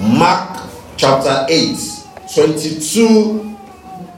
[0.00, 1.76] Mark chapter 8,
[2.34, 3.56] 22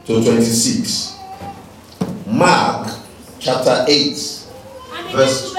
[0.05, 1.15] to 26.
[2.27, 2.89] Mark
[3.39, 4.07] chapter 8.
[4.93, 5.55] And Verse-.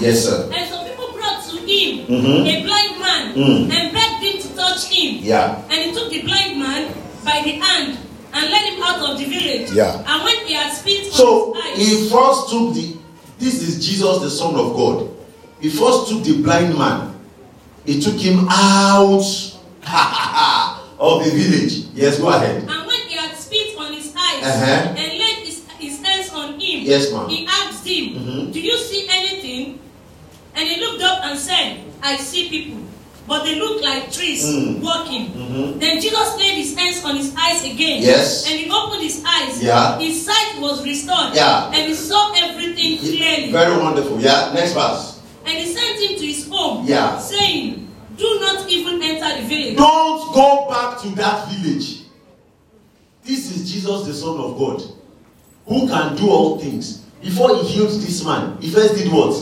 [0.00, 0.50] Yes, sir.
[0.52, 2.46] And some people brought to him Mhm.
[2.46, 3.70] a blind man Mm.
[3.72, 5.20] and begged him to touch him.
[5.22, 5.56] Yeah.
[5.70, 6.92] And he took the blind man
[7.24, 7.96] by the hand
[8.34, 9.70] and led him out of the village.
[9.72, 10.02] Yeah.
[10.06, 12.96] And when he had spit So eyes, he first took the
[13.38, 15.08] this is Jesus, the Son of God.
[15.60, 17.14] He first took the blind man,
[17.86, 19.22] he took him out
[20.98, 21.86] of the village.
[21.94, 22.62] Yes, go ahead.
[22.62, 24.94] and when he had spit on his eyes Uh-huh.
[24.96, 27.28] and laid his, his hands on him, Yes, ma'am.
[27.28, 28.52] he asked him, Mhm.
[28.52, 29.78] Do you see anything?
[30.54, 32.80] And he looked up and said, I see people,
[33.28, 34.80] but they look like trees Mm.
[34.80, 35.30] walking.
[35.36, 35.80] Mhm.
[35.80, 38.02] Then Jesus laid his hands on his eyes again.
[38.02, 38.46] Yes.
[38.48, 39.62] And he opened his eyes.
[39.62, 39.98] Yeah.
[39.98, 41.34] His sight was restored.
[41.34, 41.68] Yeah.
[41.72, 43.52] And he saw everything clearly.
[43.52, 44.20] Very wonderful.
[44.20, 45.15] Yeah, next verse.
[45.46, 47.18] And he sent him to his home, Yeah.
[47.18, 49.76] saying, Do not even enter the village.
[49.76, 52.00] Don't go back to that village.
[53.24, 54.82] This is Jesus, the Son of God,
[55.66, 57.02] who can do all things.
[57.20, 59.34] Before he healed this man, he first did what?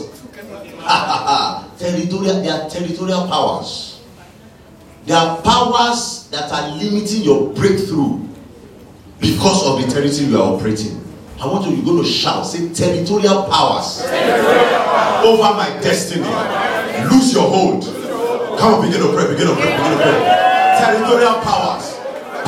[1.79, 4.01] territorial, they are territorial powers.
[5.05, 8.19] There are powers that are limiting your breakthrough
[9.19, 10.99] because of the territory you are operating.
[11.35, 14.01] I want you, you're going to shout, say territorial powers,
[15.27, 16.23] over my destiny.
[17.11, 17.83] Lose your hold.
[18.55, 20.19] Come on, begin to pray, begin to pray, begin to pray.
[20.79, 21.91] Territorial powers.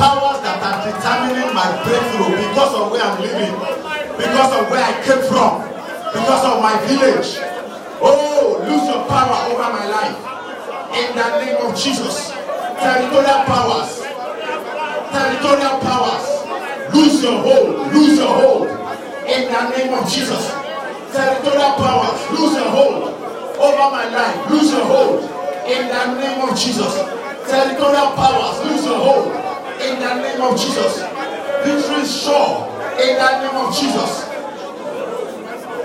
[0.00, 3.52] Powers that are determining my breakthrough because of where I'm living,
[4.16, 5.68] because of where I came from,
[6.16, 7.44] because of my village.
[8.00, 10.16] Oh, lose your power over my life.
[10.96, 12.30] In the name of Jesus.
[12.30, 14.00] Territorial powers.
[15.12, 16.37] Territorial powers.
[16.94, 17.92] Lose your hold.
[17.92, 18.68] Lose your hold.
[19.28, 20.50] In the name of Jesus.
[21.12, 22.20] Territorial powers.
[22.30, 23.04] Lose your hold
[23.58, 24.50] over my life.
[24.50, 25.22] Lose your hold.
[25.68, 26.94] In the name of Jesus.
[27.48, 28.64] Territorial powers.
[28.64, 29.26] Lose your hold.
[29.80, 31.02] In the name of Jesus.
[31.64, 32.68] Victory sure.
[33.00, 34.28] In the name of Jesus.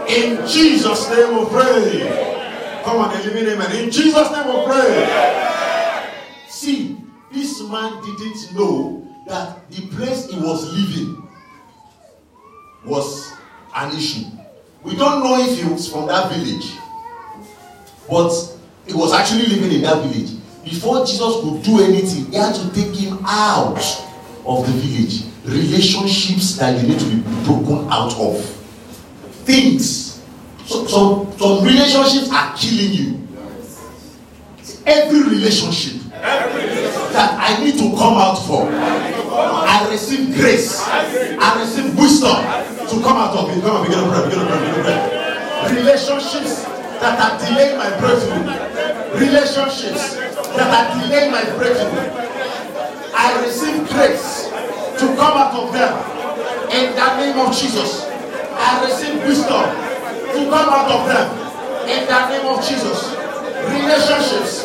[0.07, 2.81] In Jesus' name we pray.
[2.83, 3.71] Come on, living amen.
[3.75, 6.09] In Jesus' name we pray.
[6.47, 6.97] See,
[7.31, 11.27] this man didn't know that the place he was living
[12.85, 13.33] was
[13.75, 14.25] an issue.
[14.83, 16.73] We don't know if he was from that village,
[18.09, 20.31] but he was actually living in that village.
[20.63, 23.79] Before Jesus could do anything, he had to take him out
[24.45, 25.23] of the village.
[25.45, 28.43] Relationships that you need to be broken out of.
[29.45, 30.21] Things.
[30.65, 33.27] So, some, some relationships are killing you.
[34.85, 38.69] Every relationship that I need to come out for.
[38.71, 40.79] I receive grace.
[40.87, 42.39] I receive wisdom
[42.87, 43.61] to come out of it.
[43.61, 45.75] Come on, begin to pray, begin to pray, begin to pray.
[45.75, 46.63] Relationships
[47.03, 49.19] that are delaying my breakthrough.
[49.19, 50.15] Relationships
[50.55, 52.07] that are delaying my breakthrough.
[53.15, 54.47] I receive grace
[54.99, 55.91] to come out of them.
[56.71, 58.07] In the name of Jesus.
[58.55, 59.67] I receive wisdom
[60.31, 61.27] to come out of them.
[61.89, 63.11] In the name of Jesus.
[63.67, 64.62] Relationships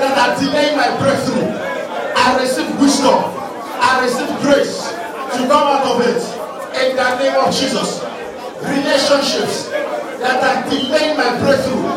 [0.00, 1.44] that are delaying my breakthrough.
[2.16, 3.20] I receive wisdom.
[3.80, 4.88] I receive grace
[5.36, 6.20] to come out of it.
[6.80, 8.00] In the name of Jesus.
[8.62, 9.68] Relationships
[10.20, 11.88] that are delaying my breakthrough.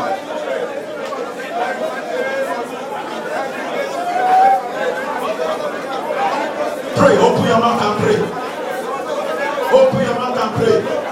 [6.96, 8.18] Pray, open your mouth and pray.
[9.78, 11.04] Open your mouth and pray.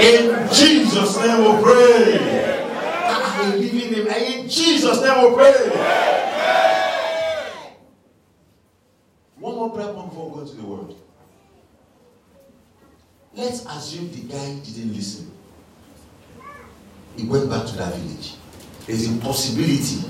[0.00, 2.56] In Jesus' name we pray.
[3.06, 4.06] I believe in him.
[4.06, 5.52] In Jesus' name we pray.
[9.38, 10.94] One more prayer point before we go to the word.
[13.34, 15.30] Let's assume the guy didn't listen.
[17.16, 18.34] He went back to that village.
[18.86, 20.08] There's a possibility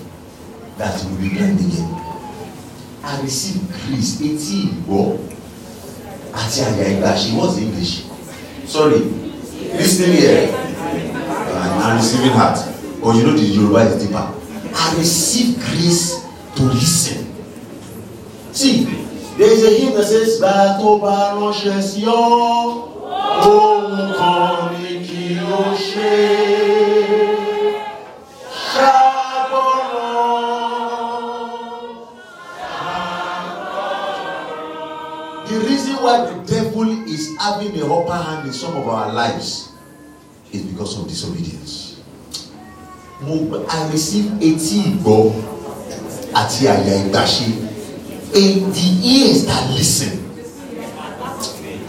[0.79, 1.97] that he will be blind again.
[3.03, 5.19] I received grace etí ìgbọ́
[6.69, 7.60] àyà ìgbà she was
[40.91, 42.01] because of disobedience.
[43.69, 45.33] I receive etí ìgbọ́
[46.35, 47.47] àti àyà ìgbàṣe
[48.35, 50.17] in the ears that listen.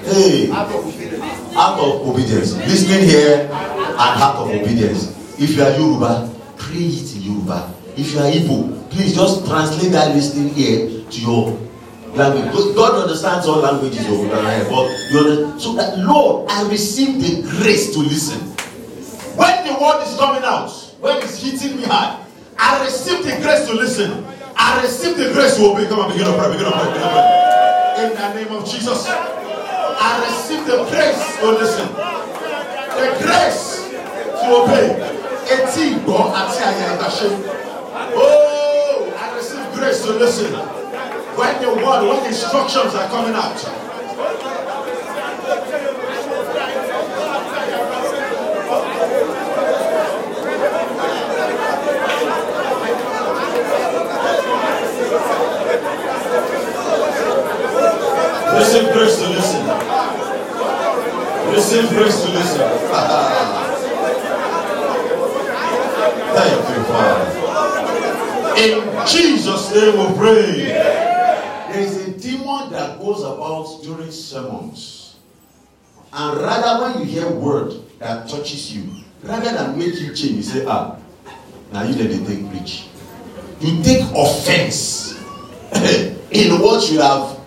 [0.06, 0.70] Hey, out
[1.80, 2.54] of obedience.
[2.68, 5.08] Listening here and out of obedience.
[5.40, 7.72] If you are Yoruba, pray it in Yoruba.
[7.96, 11.58] If you are Igbo, please just translate that listening here to your
[12.16, 12.52] language.
[12.76, 15.62] God understands all languages of but you understand.
[15.62, 18.51] So that Lord, I receive the grace to listen.
[19.62, 20.72] When the word is coming out,
[21.02, 22.26] when it's hitting me hard,
[22.58, 24.26] I receive the grace to listen.
[24.58, 25.86] I receive the grace to obey.
[25.86, 28.02] Come on, begin to pray, begin to pray, begin to pray.
[28.02, 31.88] In the name of Jesus, I receive the grace to listen.
[31.94, 33.86] The grace
[34.42, 34.98] to obey.
[35.54, 36.98] Etí ìgbọ́ àti àyà.
[38.18, 40.54] Oh, I receive grace to listen.
[41.38, 43.91] When the word, when the instructions are coming out.
[58.62, 59.66] Receive grace to listen.
[61.52, 62.60] Receive grace to listen.
[66.36, 67.26] Thank you, Father.
[68.62, 70.52] In Jesus' name we pray.
[71.72, 75.16] There is a demon that goes about during sermons.
[76.14, 78.92] And rather, when you hear word that touches you,
[79.24, 81.00] rather than make you change, you say, ah,
[81.74, 82.86] now you let it take preach.
[83.60, 85.20] You take offense
[86.30, 87.41] in what you have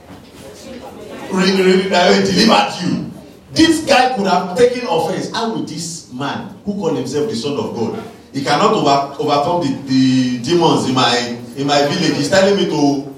[1.36, 3.10] re- re- uh, delivered you.
[3.52, 5.30] This guy could have taken offense.
[5.30, 8.02] How would this man who called himself the son of God?
[8.32, 11.16] He cannot over, overcome the, the demons in my
[11.56, 12.16] in my village.
[12.16, 13.14] He's telling me to.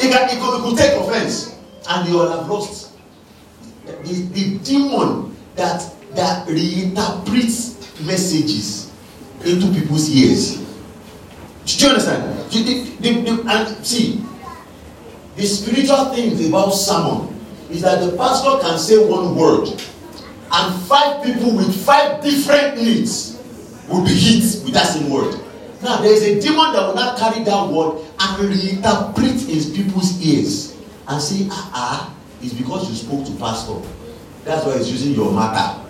[0.00, 1.58] He, can, he, could, he could take offense,
[1.88, 2.92] and you all have lost.
[3.84, 5.84] The, the demon that
[6.14, 8.90] that reinterprets messages
[9.44, 10.56] into people's ears.
[11.66, 12.50] Do you understand?
[12.50, 12.62] The,
[13.00, 14.24] the, the, and see,
[15.36, 17.33] the spiritual things about sermon
[17.70, 19.68] is that the pastor can say one word
[20.52, 23.40] and five people with five different needs
[23.88, 25.38] will be hit with that same word.
[25.82, 30.20] Now there is a demon that will not carry that word and reinterpret in people's
[30.24, 30.76] ears
[31.08, 33.80] and say, ah ah, it's because you spoke to pastor.
[34.44, 35.80] That's why he's using your matter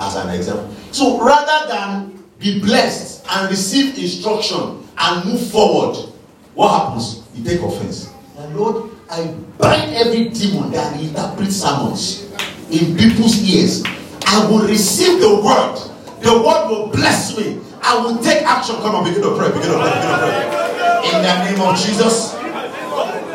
[0.00, 0.72] as an example.
[0.90, 6.12] So rather than be blessed and receive instruction and move forward,
[6.54, 7.26] what happens?
[7.34, 8.12] You take offense.
[8.36, 9.26] And Lord, I
[9.58, 12.32] bind every demon that interprets sermons
[12.70, 13.84] in people's ears.
[14.24, 15.76] I will receive the word.
[16.22, 17.60] The word will bless me.
[17.82, 18.76] I will take action.
[18.76, 19.48] Come on, begin to pray.
[19.48, 19.92] Begin to pray.
[19.92, 21.12] Begin to pray.
[21.12, 22.32] In the name of Jesus,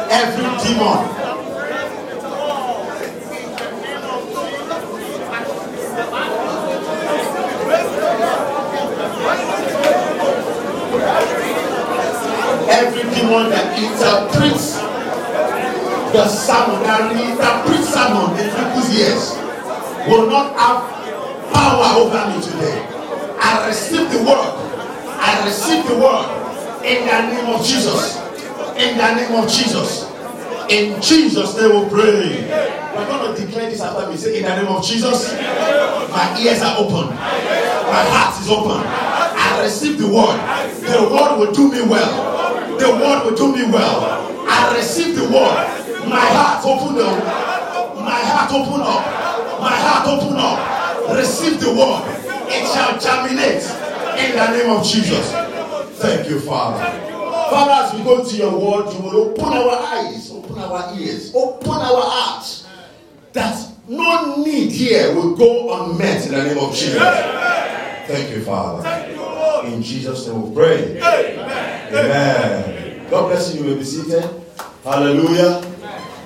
[0.10, 1.14] every demon.
[12.68, 14.77] Every demon that interprets
[16.18, 19.38] the sermon, that reinterprets sermon in people's ears,
[20.10, 20.82] will not have
[21.54, 22.82] power over me today.
[23.38, 24.54] I receive the word.
[25.22, 26.26] I receive the word
[26.82, 28.18] in the name of Jesus.
[28.82, 30.10] In the name of Jesus.
[30.70, 32.50] In Jesus' name we pray.
[32.98, 34.18] We're going to declare this after me.
[34.18, 37.14] Say, in the name of Jesus, my ears are open.
[37.14, 38.82] My heart is open.
[38.82, 40.42] I receive the word.
[40.82, 42.78] The word will do me well.
[42.80, 44.34] The word will do me well.
[44.50, 45.84] I receive the word.
[46.10, 47.24] My heart open up.
[48.04, 49.62] My heart open up.
[49.62, 51.18] My heart open up.
[51.18, 52.04] Receive the word.
[52.50, 53.64] It shall germinate
[54.20, 55.32] in the name of Jesus.
[56.00, 56.84] Thank you, Father.
[57.50, 61.32] Father, as we go to your word, you will open our eyes, open our ears,
[61.34, 62.68] open our hearts.
[63.34, 67.02] That no need here will go unmet in the name of Jesus.
[68.08, 68.88] Thank you, Father.
[69.68, 71.00] In Jesus' name we pray.
[71.90, 73.08] Amen.
[73.10, 73.64] God bless you.
[73.64, 74.30] You may be seated.
[74.84, 75.62] Hallelujah.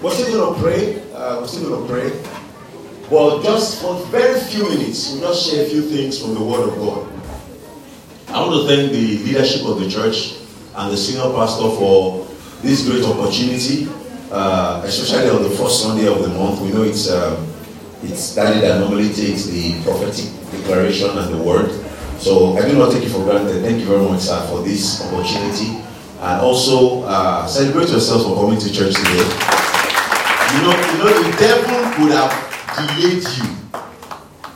[0.02, 1.14] We're still going to pray.
[1.14, 3.08] Uh, we're still going to pray.
[3.12, 6.70] Well, just for very few minutes, we'll just share a few things from the Word
[6.70, 7.08] of God.
[8.30, 10.38] I want to thank the leadership of the church
[10.76, 12.26] and the senior pastor for
[12.64, 13.90] this great opportunity,
[14.32, 16.62] uh, especially on the first Sunday of the month.
[16.62, 17.48] We know it's um,
[18.02, 21.70] it's Daddy that normally takes the prophetic declaration and the word.
[22.18, 23.62] So I do not take it for granted.
[23.62, 25.84] Thank you very much, sir, for this opportunity.
[26.22, 29.61] And also uh, celebrate yourselves for coming to church today.
[30.54, 32.34] You know, you know, the devil could have
[32.76, 33.48] delayed you.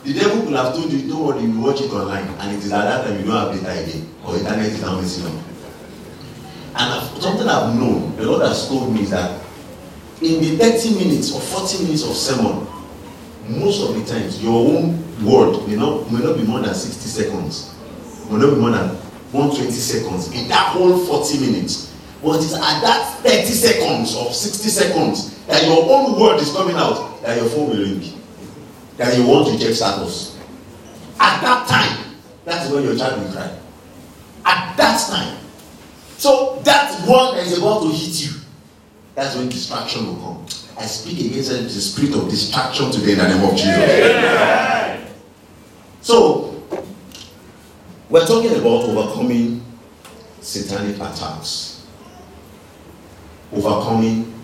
[0.03, 2.27] The devil could have told you, don't worry, you watch it online.
[2.39, 4.09] And it is at that time you don't have data again.
[4.25, 5.43] Or internet is now missing up.
[6.77, 9.41] And I've, something I've known, the Lord has told me is that
[10.21, 12.67] in the 30 minutes or 40 minutes of sermon,
[13.47, 17.07] most of the times your own word may not may not be more than 60
[17.07, 17.75] seconds
[18.29, 18.89] may not be more than
[19.31, 24.69] 120 seconds in that whole 40 minutes but it's at that 30 seconds or 60
[24.69, 28.01] seconds that your own word is coming out that your phone will ring.
[28.97, 30.35] That you want to check status
[31.19, 33.57] at that time that is when your child will cry.
[34.45, 35.37] At that time.
[36.17, 38.39] So that one that is about to hit you
[39.15, 40.45] that's when distraction will come.
[40.77, 45.15] I speak against the spirit of distraction today in the name of Jesus.
[46.01, 46.61] So,
[48.09, 49.63] we're talking about overcoming
[50.41, 51.87] satanic attacks.
[53.53, 54.34] Overcoming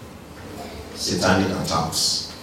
[1.01, 2.38] satanic attacks.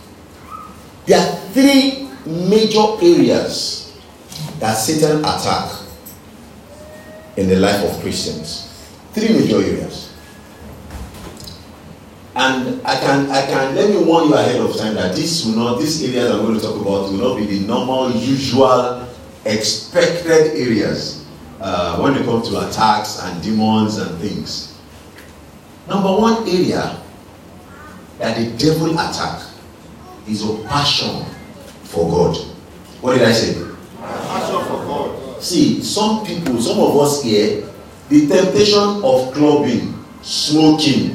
[1.06, 3.96] There are three major areas
[4.58, 5.72] that Satan attack
[7.36, 8.66] in the life of Christians.
[9.12, 10.12] Three major areas.
[12.34, 15.56] And I can, I can let me warn you ahead of time that this will
[15.56, 19.08] not, these areas I'm going to talk about will not be the normal, usual,
[19.44, 21.26] expected areas
[21.60, 24.78] uh, when it comes to attacks and demons and things.
[25.88, 27.00] Number one area
[28.18, 29.42] that the devil attack
[30.28, 31.24] is a passion
[31.84, 32.36] for God.
[33.00, 33.54] What did I say?
[34.00, 35.42] Passion for God.
[35.42, 37.68] See, some people, some of us here,
[38.08, 41.14] the temptation of clubbing, smoking,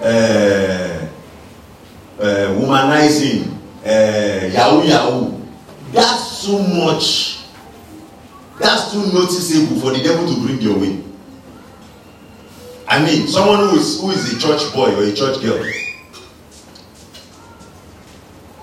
[0.00, 1.08] uh,
[2.20, 5.40] uh, womanizing, uh, yahoo yahoo.
[5.92, 7.38] That's too much.
[8.60, 11.02] That's too noticeable for the devil to bring your way.
[12.86, 15.64] I mean, someone who is who is a church boy or a church girl.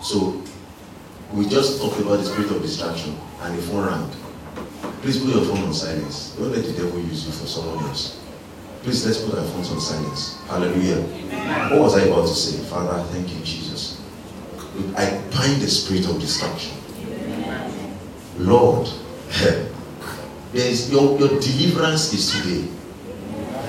[0.06, 0.40] So,
[1.34, 4.12] we just talked about the spirit of distraction and the phone rang.
[5.02, 6.36] Please put your phone on silence.
[6.38, 8.22] Don't let the devil use you for someone else.
[8.84, 10.40] Please let's put our phones on silence.
[10.48, 10.98] Hallelujah.
[10.98, 11.72] Amen.
[11.72, 12.64] What was I about to say?
[12.70, 14.00] Father, thank you, Jesus.
[14.96, 16.78] I bind the spirit of destruction.
[17.00, 17.98] Amen.
[18.38, 18.88] Lord,
[20.54, 22.68] there's your, your deliverance is today.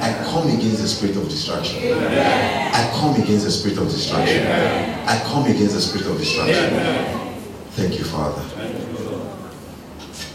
[0.00, 1.82] I come against the spirit of distraction.
[1.82, 2.74] Amen.
[2.74, 4.42] I come against the spirit of distraction.
[4.42, 5.08] Amen.
[5.08, 6.74] I come against the spirit of distraction.
[6.74, 7.42] Amen.
[7.70, 8.42] Thank you, Father.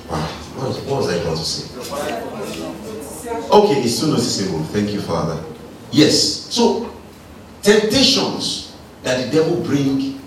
[0.09, 0.27] Wow.
[0.55, 1.71] What was, what was I about to say?
[3.51, 4.63] Okay, it's too noticeable.
[4.65, 5.43] Thank you, Father.
[5.91, 6.17] Yes.
[6.53, 6.93] So,
[7.61, 10.21] temptations that the devil bring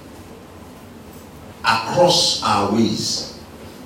[1.65, 3.39] across our ways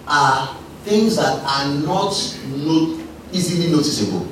[0.07, 2.15] are things that are not
[2.57, 3.01] not
[3.33, 4.27] easily noticeable.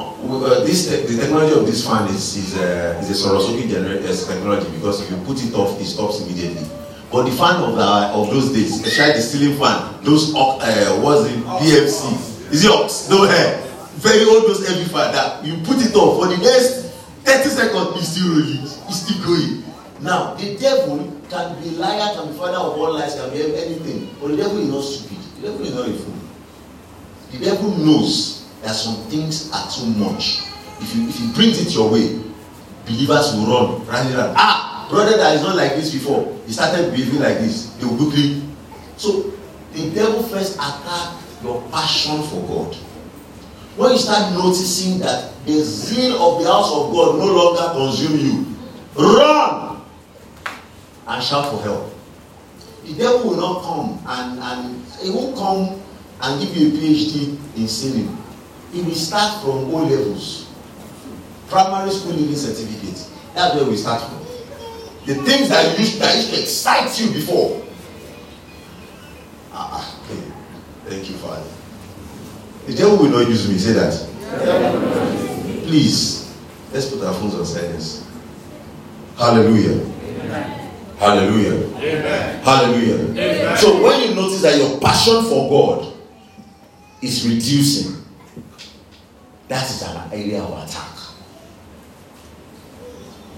[0.00, 4.70] Uh, this the technology of this fan is is, uh, is a Sorosuke generated technology
[4.76, 6.66] because if you put it off, it stops immediately.
[7.10, 11.28] But the fan of the of those days, especially the ceiling fan, those uh, was
[11.28, 13.60] the BFC, is yours, no hair,
[13.98, 17.98] very old those heavy fan that you put it off for the next thirty seconds,
[17.98, 19.64] it's still rolling, it's still going.
[20.00, 24.08] Now the devil can be liar, can be father of all lies, can be anything,
[24.20, 25.18] but the devil is not stupid.
[25.40, 26.14] The devil is not a fool.
[27.32, 30.42] The devil knows that some things are too much.
[30.80, 32.20] If you if he brings it your way,
[32.86, 34.34] believers will run, run around.
[34.36, 37.96] Ah, brother that is not like this before he started behaving like this he will
[37.96, 38.42] quickly
[38.96, 39.32] so
[39.72, 42.74] the devil first attack your passion for god
[43.76, 48.18] when you start noticing that the zeal of the house of god no longer consume
[48.18, 48.56] you
[48.98, 49.80] run
[51.06, 51.94] and shout for help
[52.84, 55.80] the devil will not come and and he won't come
[56.22, 58.16] and give you a phd in sinning
[58.72, 60.48] he will start from o levels
[61.48, 64.20] primary school leaving certificate that's where we start from
[65.06, 67.62] the things that used that used to excite you before.
[69.52, 70.22] Ah, ah, okay.
[70.86, 71.42] Thank you, Father.
[72.66, 73.56] The devil will not use me.
[73.58, 73.96] Say that.
[75.64, 76.32] Please,
[76.72, 78.06] let's put our phones on silence.
[79.16, 79.80] Hallelujah.
[79.82, 80.70] Amen.
[80.98, 81.66] Hallelujah.
[81.76, 82.44] Amen.
[82.44, 82.98] Hallelujah.
[83.10, 83.56] Amen.
[83.56, 85.94] So when you notice that your passion for God
[87.02, 87.99] is reducing,
[89.50, 90.96] that is an area of attack.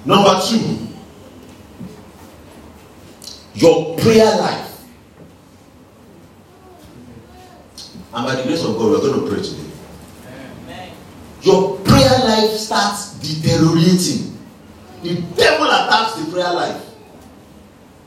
[0.04, 0.88] Number two,
[3.54, 4.68] your prayer life.
[8.14, 9.70] And by the grace of God, we're going to pray today.
[10.64, 10.90] Amen.
[11.40, 14.36] Your prayer life starts deteriorating.
[15.02, 16.84] The devil attacks the prayer life.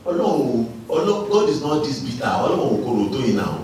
[0.06, 2.24] Ọlọ́run Ọlọ́run God is not this bitter.
[2.24, 3.58] Ọlọ́run kò tó yìí now.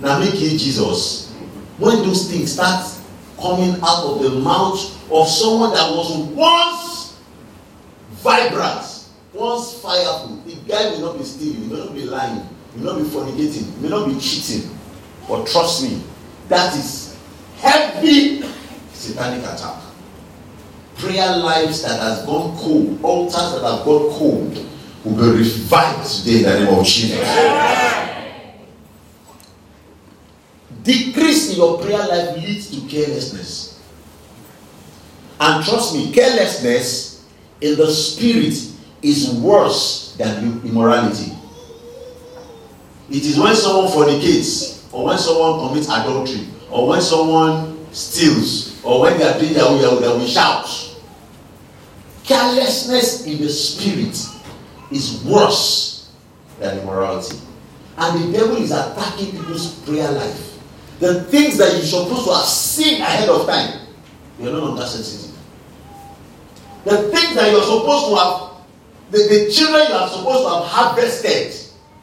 [0.00, 1.28] Na make it Jesus.
[1.76, 2.97] When those things start
[3.40, 7.16] coming out of the mouth of someone that was once
[8.22, 8.84] vibrant
[9.32, 10.36] once fireful.
[10.46, 13.88] The guy may not be stealing may not be lying may not be fornicating may
[13.88, 14.70] not be cheating.
[15.28, 16.02] But trust me
[16.48, 17.16] that is
[17.58, 18.42] heavy
[18.92, 19.82] satanic attack.
[20.96, 24.66] Prayer lives that has gone cold, altars that have gone cold,
[25.04, 28.07] will be revived today in the name of Jesus.
[30.88, 33.78] Decrease in your prayer life leads to carelessness.
[35.38, 37.28] And trust me, carelessness
[37.60, 38.54] in the spirit
[39.02, 41.32] is worse than immorality.
[43.10, 49.02] It is when someone fornicates, or when someone commits adultery, or when someone steals, or
[49.02, 50.96] when they are doing their that we shout.
[52.24, 54.16] Carelessness in the spirit
[54.90, 56.10] is worse
[56.58, 57.36] than immorality.
[57.98, 60.57] And the devil is attacking people's prayer life.
[60.98, 63.86] The things that you're supposed to have seen ahead of time,
[64.40, 65.36] you're no longer sensitive.
[66.84, 68.66] The things that you're supposed to have,
[69.10, 71.54] the, the children you are supposed to have harvested,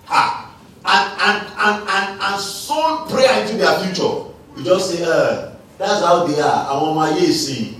[0.05, 4.31] ha, and, and, and, and, and sown prayer into their future.
[4.55, 6.67] You just say, uh, that's how they are.
[6.69, 7.77] I want my see.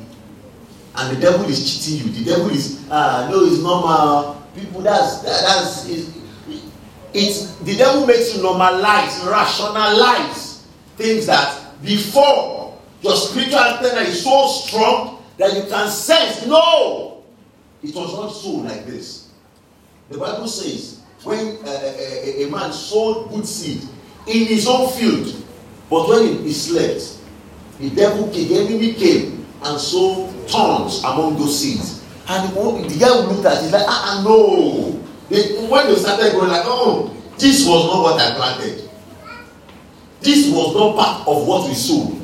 [0.98, 2.14] And the devil is cheating you.
[2.14, 4.44] The devil is, ah, uh, no, it's normal.
[4.56, 6.12] People, that's, that, that's, it's,
[7.14, 10.45] it's, the devil makes you normalize, rationalize
[10.98, 17.24] things that before your spiritual antenna is so strong that you can sense, no,
[17.84, 19.30] it was not so like this.
[20.10, 23.82] The Bible says, when uh, a, a, a, man sowed good seed
[24.28, 25.44] in his own field,
[25.90, 27.20] but when he, slept,
[27.80, 32.04] the devil came, the enemy came and sowed thorns among those seeds.
[32.28, 35.02] And the guy looked at it like, ah, ah no.
[35.30, 38.85] They, when they started going like, oh, this was not what I planted.
[40.26, 42.20] This was not part of what we sowed.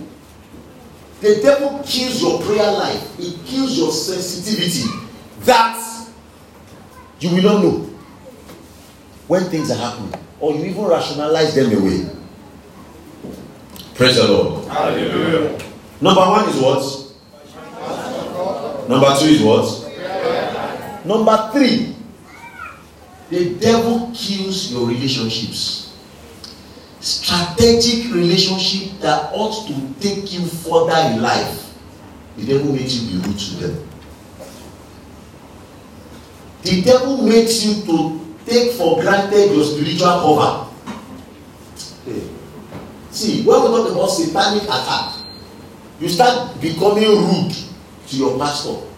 [1.22, 3.20] The devil kills your prayer life.
[3.20, 4.90] It kills your sensitivity.
[5.42, 5.78] That
[7.20, 7.90] you will not know
[9.28, 12.10] when things are happening, or you even rationalize them away.
[13.94, 14.68] Praise the Lord.
[14.68, 15.60] Hallelujah.
[16.02, 16.82] Number one is what?
[18.90, 21.06] Number two is what?
[21.06, 21.96] Number three,
[23.30, 25.91] the devil kills your relationships.
[27.02, 31.74] Strategic relationship that ought to take you further in life.
[32.38, 33.90] The devil makes you be rude to them.
[36.62, 40.68] The devil makes you to take for granted your spiritual cover.
[42.06, 42.30] Hey.
[43.10, 45.16] See, when we talk about satanic attack,
[46.00, 47.56] you start becoming rude
[48.08, 48.91] to your pastor.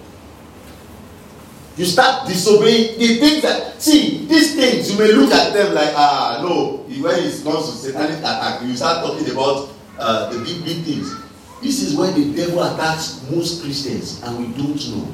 [1.76, 5.94] You start disobeying the things that see these things you may look at them like
[5.96, 10.64] ah no when it comes to satanic attack you start talking about uh, the big
[10.64, 11.16] big things.
[11.62, 15.08] This is where the devil attacks most Christians and we don't know.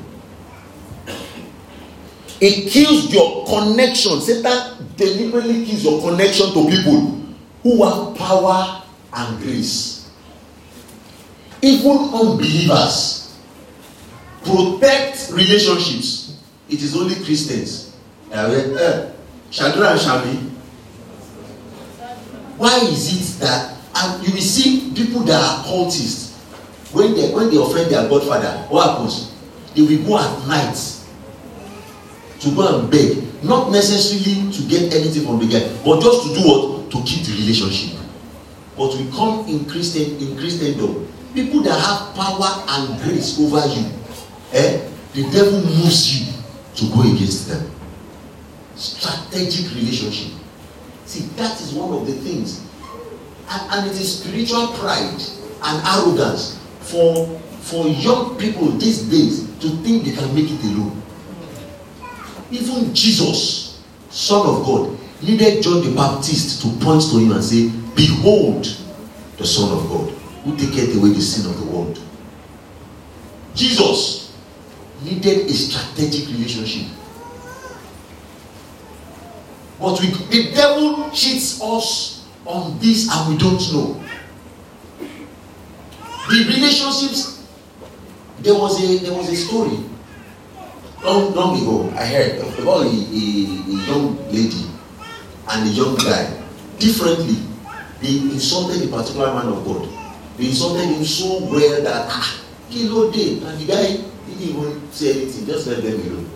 [2.42, 4.20] It kills your connection.
[4.22, 7.22] Satan deliberately kills your connection to people
[7.64, 10.10] who have power and grace.
[11.62, 13.38] Even unbelievers
[14.44, 16.29] protect relationships.
[16.70, 17.96] It is only Christians.
[18.32, 20.50] Chandra and Shami.
[22.58, 26.38] Why is it that and you will see people that are cultists
[26.94, 29.34] when they when they offend their godfather, what happens?
[29.76, 30.78] They will go at night
[32.40, 36.34] to go and beg not necessarily to get anything from the guy but just to
[36.36, 38.00] do what to keep the relationship
[38.78, 43.86] but we come in christian in christendom people that have power and grace over you
[44.54, 46.34] eh the devil moves you
[46.76, 47.70] to go against them.
[48.76, 50.34] Strategic relationship.
[51.06, 52.66] See that is one of the things.
[53.50, 55.22] And and it is spiritual pride
[55.64, 57.26] and arrogance for
[57.62, 61.02] for young people these days to think they can make it alone.
[62.52, 67.70] Even Jesus, Son of God, needed John the Baptist to point to him and say,
[67.96, 68.66] Behold,
[69.38, 70.10] the Son of God,
[70.44, 72.00] who taketh away the sin of the world.
[73.54, 74.29] Jesus
[75.04, 76.88] needed a strategic relationship.
[79.80, 84.04] But we, the devil cheats us on this and we don't know.
[86.30, 87.48] The relationships,
[88.40, 89.78] there was a there was a story
[91.04, 94.66] long long ago i heard about a, a, a young lady
[95.50, 96.28] and a young guy
[96.78, 97.36] differently
[98.02, 99.88] they insulted a particular man of god
[100.38, 102.28] they insulted him so well that ah
[102.72, 104.00] kí ló dé and the guy
[104.40, 106.30] even say anything just let them alone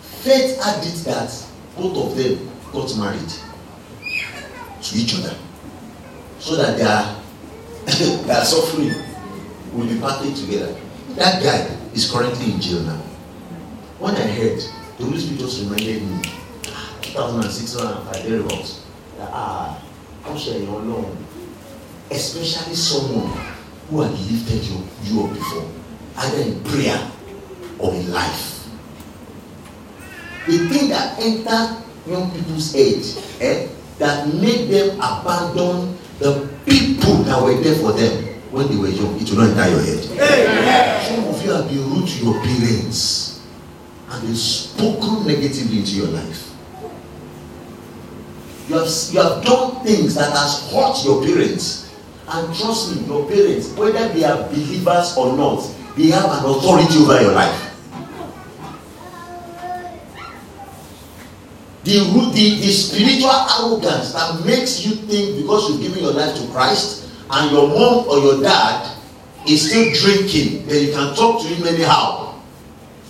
[0.00, 3.32] faith it that both of them got married
[4.82, 5.36] to each other
[6.38, 7.16] so that their
[8.26, 8.94] their suffering
[9.72, 10.76] will be packaged together
[11.16, 12.96] that guy is currently in jail now.
[13.98, 14.58] When I heard,
[14.98, 16.22] the Holy Spirit just reminded me,
[17.02, 18.84] 2006 when I thereabouts,
[19.18, 19.82] that ah,
[20.26, 21.16] you know?
[22.10, 23.51] Especially someone
[23.90, 25.68] who had lifted you, you up before.
[26.16, 27.10] either in prayer
[27.78, 28.68] or in life.
[30.46, 33.02] The thing that enter young people's head
[33.40, 33.68] eh,
[33.98, 39.18] that make them abandon the people that were there for them when they were young,
[39.20, 40.04] it will not enter your head.
[40.10, 41.06] Amen.
[41.06, 43.40] Some of you have been rude to your parents
[44.10, 46.48] and they spoken negatively into your life.
[48.68, 51.81] You have, you have done things that has hurt your parents.
[52.34, 55.60] And trust me, your parents, whether they are believers or not,
[55.96, 57.68] they have an authority over your life.
[61.84, 61.98] The,
[62.32, 67.10] the, the spiritual arrogance that makes you think because you've given your life to Christ
[67.28, 68.96] and your mom or your dad
[69.46, 72.40] is still drinking, then you can talk to him anyhow.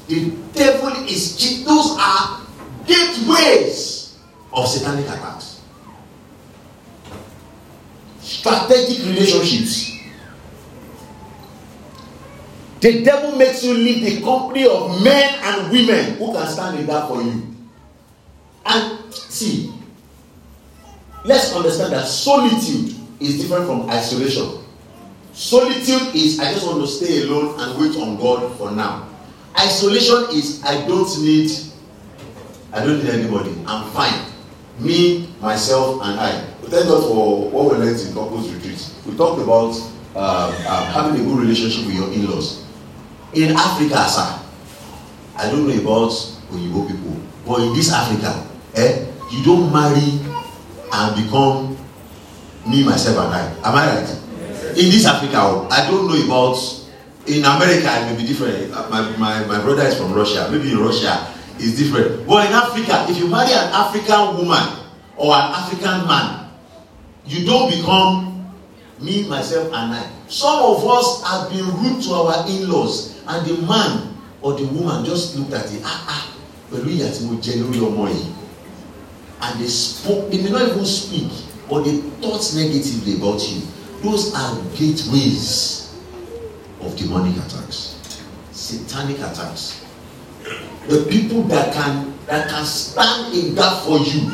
[0.09, 1.67] The devil is cheat.
[1.67, 2.41] Those are
[2.87, 4.19] gateways
[4.53, 5.52] of satanic attacks.
[8.33, 9.93] Strategic relationships.
[12.81, 16.87] The devil makes you leave the company of men and women who can stand in
[16.87, 17.55] that for you.
[18.65, 19.73] And see,
[21.25, 24.65] let's understand that solitude is different from isolation.
[25.33, 29.09] Solitude is I just want to stay alone and wait on God for now.
[29.59, 31.51] Isolation is I don't need
[32.73, 33.55] I don't need anybody.
[33.67, 34.27] I'm fine.
[34.81, 36.52] Me, myself, and I.
[36.73, 38.81] Thank God for what we learned in couples retreat.
[39.05, 39.77] We talked about
[40.17, 42.65] uh, uh, having a good relationship with your in-laws.
[43.35, 44.41] In Africa, sir,
[45.37, 46.09] I don't know about
[46.49, 50.17] Oyibo people, but in this Africa, eh, you don't marry
[50.97, 51.77] and become
[52.67, 53.69] me myself and I.
[53.69, 54.09] Am I right?
[54.09, 54.79] Yes.
[54.81, 56.57] In this Africa, I don't know about.
[57.27, 58.73] In America, it may be different.
[58.73, 60.49] Uh, my, my, my brother is from Russia.
[60.51, 62.27] Maybe in Russia, it's different.
[62.27, 66.42] But in Africa, if you marry an African woman or an African man,
[67.27, 68.33] you don't become
[69.01, 70.11] me, myself, and I.
[70.29, 75.05] Some of us have been rude to our in-laws, and the man or the woman
[75.05, 75.83] just looked at it.
[75.85, 76.25] Ah ah,
[76.71, 78.27] pẹ̀lú ìyà tí mo jẹ lórí ọmọ yìí.
[79.43, 81.29] And they spoke, they may not even speak,
[81.69, 83.61] but they thought negatively about you.
[84.03, 85.93] Those are gateways
[86.81, 87.99] of demonic attacks,
[88.53, 89.83] satanic attacks.
[90.89, 94.31] The people that can that can stand in gap for you,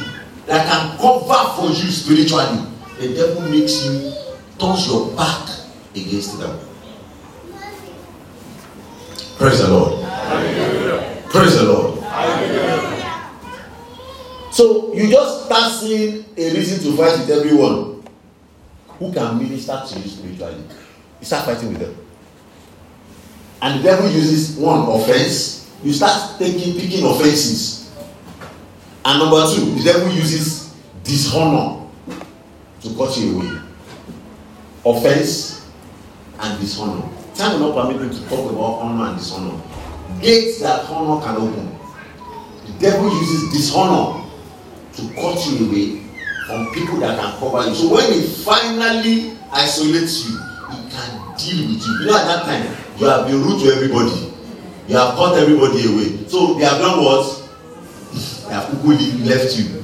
[0.46, 2.67] that can cover for you spiritually,
[2.98, 4.12] the devil makes you
[4.58, 5.48] turns your back
[5.94, 6.58] against them.
[9.38, 10.02] Praise the Lord.
[10.02, 11.22] Hallelujah.
[11.28, 12.02] Praise the Lord.
[12.02, 13.30] Hallelujah.
[14.50, 18.02] So you just start seeing a reason to fight with everyone
[18.88, 20.64] who can minister to you spiritually.
[21.20, 21.96] You start fighting with them.
[23.62, 27.94] And the devil uses one offense, you start taking picking offenses.
[29.04, 31.77] And number two, the devil uses dishonor
[32.82, 33.60] to cut you away.
[34.86, 35.66] Offense
[36.40, 37.02] and dishonor.
[37.34, 39.60] Time will not permit me to talk about honor and dishonor.
[40.20, 41.78] Gates that honor can open.
[42.66, 44.24] The devil uses dishonor
[44.94, 46.02] to cut you away
[46.46, 47.74] from people that can cover you.
[47.74, 50.38] So when he finally isolates you,
[50.70, 51.92] he can deal with you.
[52.00, 54.32] You know, at that time, you have been rude to everybody.
[54.88, 56.26] You have cut everybody away.
[56.28, 57.44] So they have done what?
[58.48, 59.77] They have quickly left you.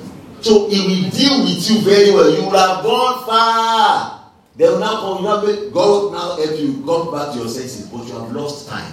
[0.45, 2.29] So he will deal with you very well.
[2.29, 4.31] You will have gone far.
[4.57, 7.87] They will now come, you make, God now help you come back to your senses,
[7.89, 8.93] but you have lost time.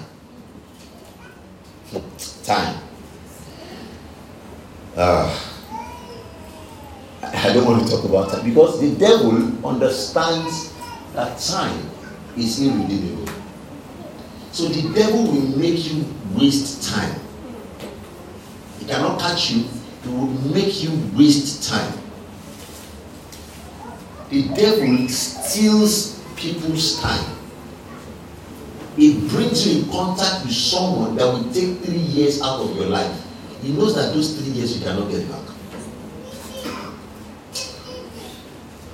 [2.46, 2.82] Time.
[4.96, 5.48] Ah.
[7.22, 10.74] I don't want to talk about that because the devil understands
[11.14, 11.86] that time
[12.38, 13.28] is irredeemable.
[14.54, 17.20] So the devil will make you waste time.
[18.80, 19.66] He cannot catch you,
[20.04, 21.94] he will make you waste time.
[24.30, 27.38] The devil steals people's time.
[28.98, 32.88] It brings you in contact with someone that will take three years out of your
[32.88, 33.12] life.
[33.62, 35.42] He knows that those three years you cannot get back.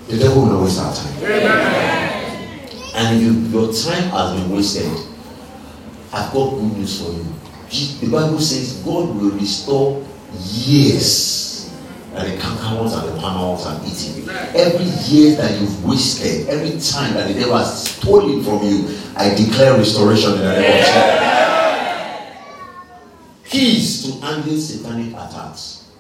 [0.08, 1.24] The devil will not waste our time.
[1.24, 2.18] Amen.
[2.96, 4.92] And if your time has been wasted,
[6.14, 7.26] I've got good news for you.
[8.00, 11.72] The Bible says God will restore years
[12.14, 14.30] that the cankerworms and the palmerworms have eaten.
[14.56, 19.34] Every year that you've wasted, every time that the devil has stolen from you, I
[19.36, 21.28] declare restoration in the name of Jesus.
[23.46, 25.92] Keys to handling satanic attacks.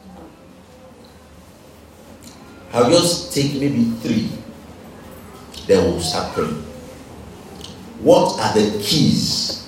[2.73, 4.29] I'll just take maybe three.
[5.67, 6.63] Then we'll start praying.
[8.01, 9.67] What are the keys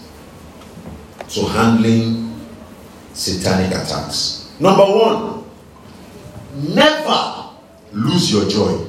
[1.30, 2.40] to handling
[3.14, 4.39] satanic attacks?
[4.60, 5.44] Number one,
[6.76, 7.50] never
[7.94, 8.86] lose your joy.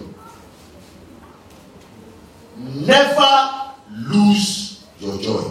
[2.57, 5.43] Never lose your joy.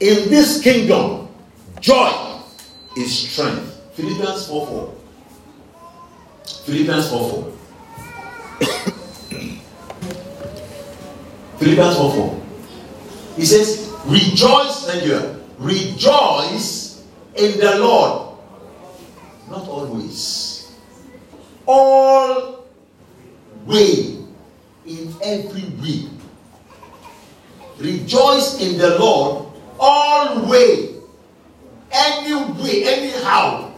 [0.00, 1.28] In this kingdom,
[1.80, 2.40] joy
[2.96, 3.80] is strength.
[3.94, 4.94] Philippians 4 4.
[6.64, 7.52] Philippians 4 4.
[11.58, 12.42] Philippians 4 4.
[13.36, 15.36] He says, Rejoice, thank you.
[15.58, 17.04] Rejoice
[17.36, 18.21] in the Lord.
[19.52, 20.72] Not always.
[21.66, 22.64] All
[23.66, 24.16] way.
[24.86, 26.08] In every way.
[27.78, 30.94] Rejoice in the Lord all way.
[31.92, 33.74] Any way, anyhow.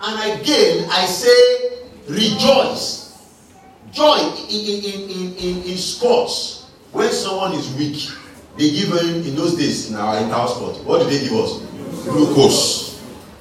[0.00, 3.18] And again, I say rejoice.
[3.90, 4.16] Joy
[4.48, 6.70] in, in, in, in, in sports.
[6.92, 8.08] When someone is weak,
[8.56, 10.84] they give him in those days in our our sport.
[10.84, 11.58] What do they give us?
[12.04, 12.89] Glucose.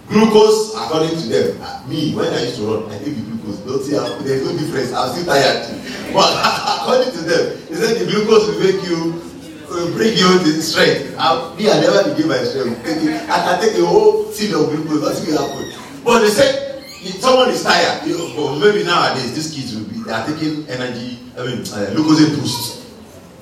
[0.10, 3.60] Glucose, according to them, uh, me when I used to run, I take the glucose.
[3.62, 4.91] Don't see how there's no difference.
[4.91, 5.69] I'm still tired.
[6.13, 6.34] But
[6.82, 9.22] according to them, they said the glucose will make you
[9.69, 11.13] will bring you the strength.
[11.17, 12.82] I, me, I never begin my strength.
[12.82, 16.02] I can take a whole tin of glucose, nothing will happen.
[16.04, 19.86] But they said if someone is tired, you know, well, maybe nowadays these kids will
[19.86, 22.89] be they are taking energy, I mean uh, glucose boost.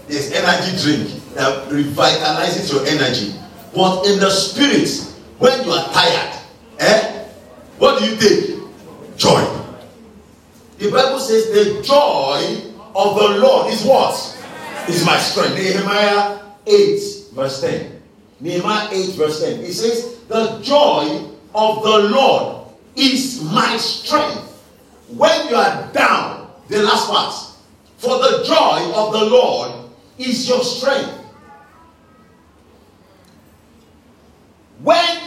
[0.07, 3.33] There's energy drink that revitalizes your energy.
[3.73, 4.89] But in the spirit,
[5.39, 6.36] when you are tired,
[6.79, 7.25] eh,
[7.77, 9.17] what do you take?
[9.17, 9.43] Joy.
[10.77, 14.13] The Bible says the joy of the Lord is what?
[14.87, 15.55] Is my strength.
[15.55, 16.99] Nehemiah 8,
[17.33, 18.01] verse 10.
[18.39, 19.59] Nehemiah 8, verse 10.
[19.61, 24.43] It says, The joy of the Lord is my strength.
[25.09, 27.33] When you are down, the last part,
[27.97, 31.13] for the joy of the Lord is your strength.
[34.83, 35.26] When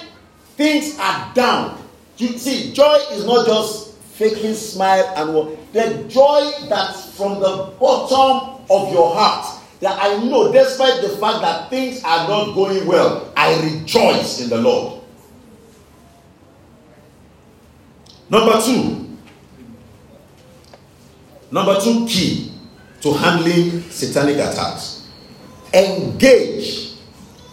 [0.60, 1.82] things are down,
[2.18, 5.72] you see, joy is not just faking smile and what.
[5.72, 9.58] The joy that's from the bottom of your heart.
[9.80, 14.50] That I know, despite the fact that things are not going well, I rejoice in
[14.50, 15.02] the Lord.
[18.28, 19.16] Number two,
[21.50, 22.52] number two key
[23.00, 25.08] to handling satanic attacks.
[25.72, 26.92] Engage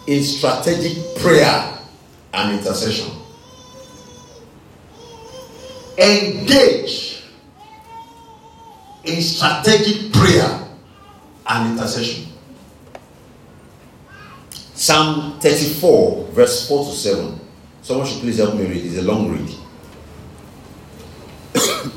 [0.07, 1.76] in strategic prayer
[2.38, 3.12] and intercession.
[5.97, 7.23] Engage
[9.04, 10.67] in strategic prayer
[11.47, 12.26] and intercession.
[14.76, 17.39] Psalm 34, verse 4 to 7.
[17.82, 18.86] Someone should please help me read.
[18.86, 19.50] It's a long read.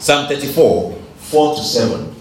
[0.00, 2.14] Psalm 34, 4 to 7.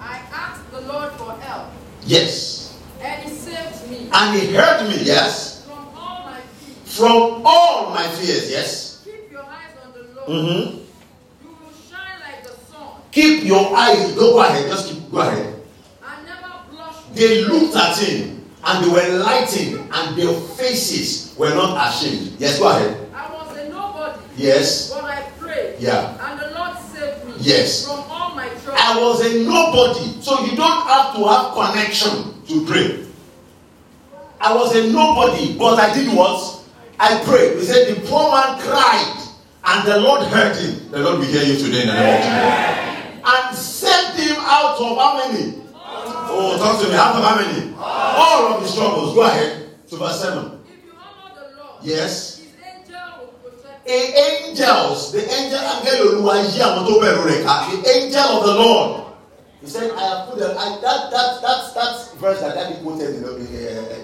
[0.00, 1.68] I asked the Lord for help,
[2.04, 2.78] Yes.
[3.00, 5.64] and He saved me And he heard me, yes.
[5.64, 6.85] from all my fears.
[6.96, 9.02] From all my fears, yes.
[9.04, 10.28] Keep your eyes on the Lord.
[10.28, 10.76] Mm-hmm.
[11.44, 15.18] You will shine like the sun, Keep your eyes, go, go ahead, just keep, go
[15.18, 15.54] ahead.
[16.02, 16.94] and never blush.
[17.08, 22.32] with They looked at him and they were lightened and their faces were not ashamed.
[22.38, 22.96] Yes, go ahead.
[23.14, 24.90] I was a nobody, Yes.
[24.90, 26.16] but I prayed, Yeah.
[26.30, 27.84] and the Lord saved me Yes.
[27.84, 28.80] from all my troubles.
[28.82, 33.04] I was a nobody, so you don't have to have connection to pray.
[34.40, 36.54] I was a nobody, but I did what?
[36.98, 37.58] I prayed.
[37.58, 39.28] He said, The poor man cried,
[39.64, 40.90] and the Lord heard him.
[40.90, 43.22] The Lord will hear you today in the name of Jesus.
[43.26, 45.62] And sent him out of how many?
[45.74, 46.94] Oh, talk to me.
[46.94, 47.74] Out of how many?
[47.78, 49.14] All of his troubles.
[49.14, 50.38] Go ahead to verse 7.
[50.68, 52.38] If you honor the Lord, Yes.
[52.38, 53.34] His angel
[53.86, 57.82] A angels, the angel angel Olúwa yí àwọn tó bẹ̀rù rẹ̀ ká.
[57.82, 59.02] The angel of the Lord.
[59.60, 63.16] He said, I have put a, I, that that that that verse that Daddy quoted
[63.16, 63.34] in the,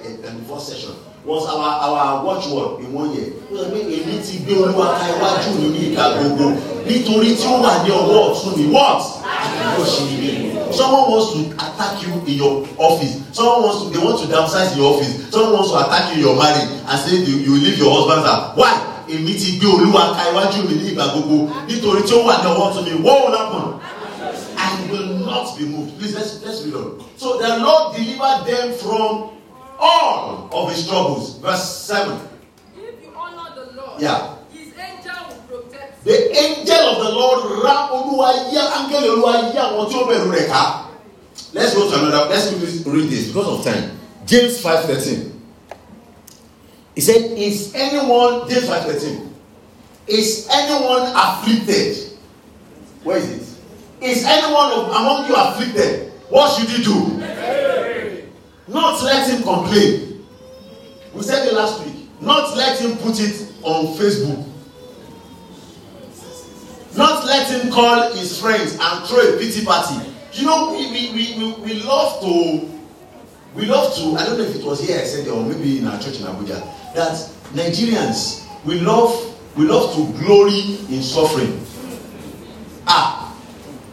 [0.07, 3.31] in, in the first session was our our watchword in one year.
[3.53, 6.47] Ó sọ pé èmi ti gbé Olúwa ka iwájú mi ní ìka gbogbo
[6.87, 8.65] nítorí tí ó wà ní ọwọ́ ọ̀tún mi.
[8.75, 9.03] What?
[9.79, 10.33] Yóò ṣe ilé.
[10.73, 13.21] Someone wants to attack you in your office.
[13.33, 15.31] Someone wants to they want to downsize your office.
[15.31, 18.27] Someone wants to attack you in your marriage and say you you leave your husband
[18.27, 18.57] out.
[18.57, 18.73] Why?
[19.09, 21.37] Èmi ti gbé Olúwa ka iwájú mi ní ìgbà gbogbo
[21.69, 22.93] nítorí tí ó wà ní ọwọ́ ọ̀tún mi.
[23.05, 23.65] What will happen?
[24.59, 25.99] I will not be moved.
[25.99, 26.99] Please let's let's read on.
[27.17, 29.29] So the Lord delivered them from
[29.83, 31.39] all of his troubles.
[31.39, 32.17] Verse 7.
[32.77, 34.37] If you honor the Lord, Yeah.
[34.53, 35.13] His angel
[35.51, 37.33] will protect The angel of the Lord
[38.53, 40.63] yá áńgẹ́lì Olúwa yá àwọn tí ó bẹ̀rù rẹ̀ ká.
[41.53, 42.29] Let's go to another.
[42.31, 43.99] Let's quickly read this because of time.
[44.27, 45.33] James 5:13.
[46.95, 49.29] He said, Is anyone James 5:13?
[50.07, 51.97] Is anyone afflicted?
[53.05, 53.43] Where is it?
[54.01, 56.13] Is anyone of, among you afflicted?
[56.29, 57.19] What should he do?
[58.73, 60.25] Not let him complain.
[61.15, 62.09] We said it last week.
[62.21, 64.49] Not let him put it on Facebook.
[66.97, 70.09] Not let him call his friends and throw a pity party.
[70.33, 72.69] You know, we, we, we, we, love to
[73.55, 75.87] we love to, I don't know if it was here I said, or maybe in
[75.87, 76.61] our church in Abuja,
[76.95, 77.13] that
[77.53, 81.61] Nigerians, we love, we love to glory in suffering.
[82.87, 83.37] Ah,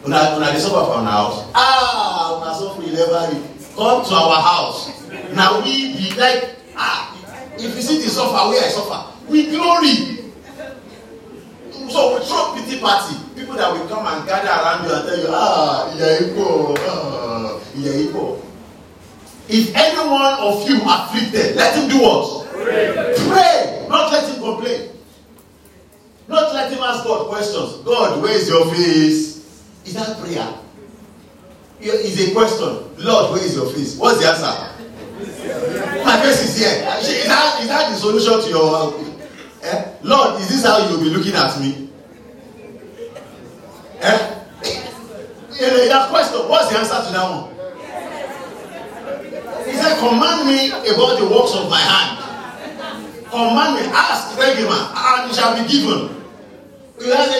[0.06, 4.36] I, when I suffer for our house, ah, when I suffer, never come to our
[4.42, 4.92] house.
[5.32, 7.16] Now we be like, ah,
[7.56, 10.20] if you see the suffer, where I suffer, we glory.
[11.88, 13.16] So we throw pity party.
[13.34, 17.56] People that will come and gather around you and tell you, ah, ìyà ipò, ah,
[17.80, 18.36] ìyà ipò.
[19.48, 22.46] If any one of you afflicted, let him do what?
[22.52, 22.92] Pray.
[23.32, 23.86] Pray.
[23.88, 24.90] Not let him complain.
[26.28, 27.82] Not let him ask God questions.
[27.82, 29.40] God, where is your face?
[29.86, 30.46] Is that prayer?
[31.80, 32.68] Is a question.
[32.98, 33.96] Lord, where is your face?
[33.96, 34.52] What's the answer?
[36.04, 36.68] My face is here.
[37.00, 38.94] Is that, is that the solution to your
[39.62, 39.84] eh?
[40.02, 41.88] Lord, is this how you'll be looking at me?
[44.00, 44.36] Eh?
[45.60, 47.48] In that question, what's the answer to that one?
[49.64, 52.18] He said, Command me about the works of my hand.
[53.30, 56.16] Command me, ask, him, and it shall be given.
[57.00, 57.30] You have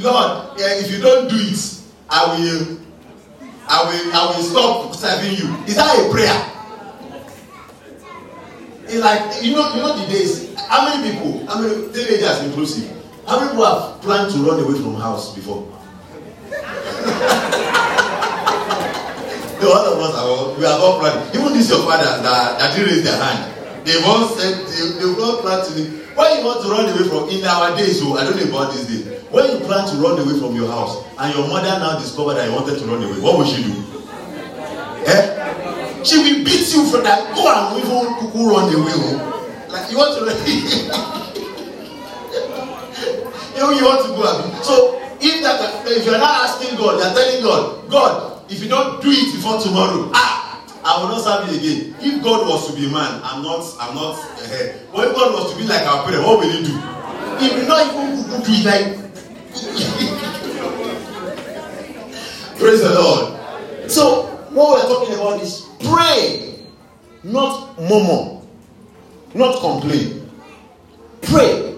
[0.00, 2.78] Lord, yeah, if you don't do it, I will,
[3.68, 5.54] I will, I will stop serving you.
[5.66, 6.38] Is that a prayer?
[8.84, 10.54] It's like you know, you know the days.
[10.68, 11.46] How many people?
[11.46, 12.88] How many teenagers inclusive?
[13.26, 15.66] How many people have planned to run away from house before?
[19.60, 21.28] the all of us are we are all planning.
[21.34, 23.52] Even this your father that, that didn't raise their hand.
[23.84, 27.30] They once said they, they all plan to when you want to run away from
[27.30, 29.22] in our days, so I don't know about this day.
[29.30, 32.48] When you plan to run away from your house and your mother now discovered that
[32.50, 33.70] you wanted to run away, what will she do?
[35.06, 36.02] Eh?
[36.02, 37.22] She will beat you for that.
[37.38, 38.92] Go and even cuckoo run away.
[38.98, 39.68] Oh.
[39.70, 40.34] Like you want to run.
[43.54, 44.22] you know you want to go.
[44.26, 44.50] Abi.
[44.64, 48.62] So if that if you are not asking God, you are telling God, God, if
[48.62, 50.37] you don't do it before tomorrow, ah,
[50.88, 51.94] I will not serve you again.
[52.00, 54.14] If God was to be man, I'm not, I'm not.
[54.16, 56.72] Uh, but if God was to be like our parent, what will He do?
[57.38, 58.96] He will not even do it like.
[62.58, 63.36] Praise the Lord.
[63.90, 66.64] So what we're talking about is pray,
[67.22, 68.40] not murmur,
[69.34, 70.30] not complain.
[71.20, 71.74] Pray.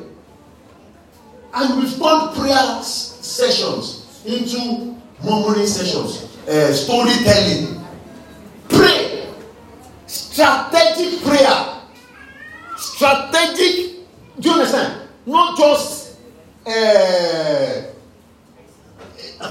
[1.52, 4.94] And we've turned prayer sessions into
[5.24, 7.79] murmuring sessions, uh, storytelling.
[10.40, 11.82] Strategic prayer.
[12.78, 13.96] Strategic.
[14.40, 15.02] Do you understand?
[15.26, 16.16] Not just
[16.66, 17.82] uh,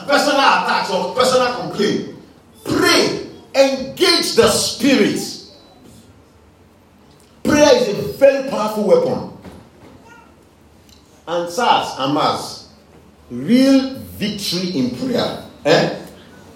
[0.07, 2.15] personal attacks or personal complaint.
[2.63, 3.27] Pray.
[3.53, 5.21] Engage the spirit.
[7.43, 9.37] Prayer is a very powerful weapon.
[11.27, 16.01] And SARS and real victory in prayer, eh?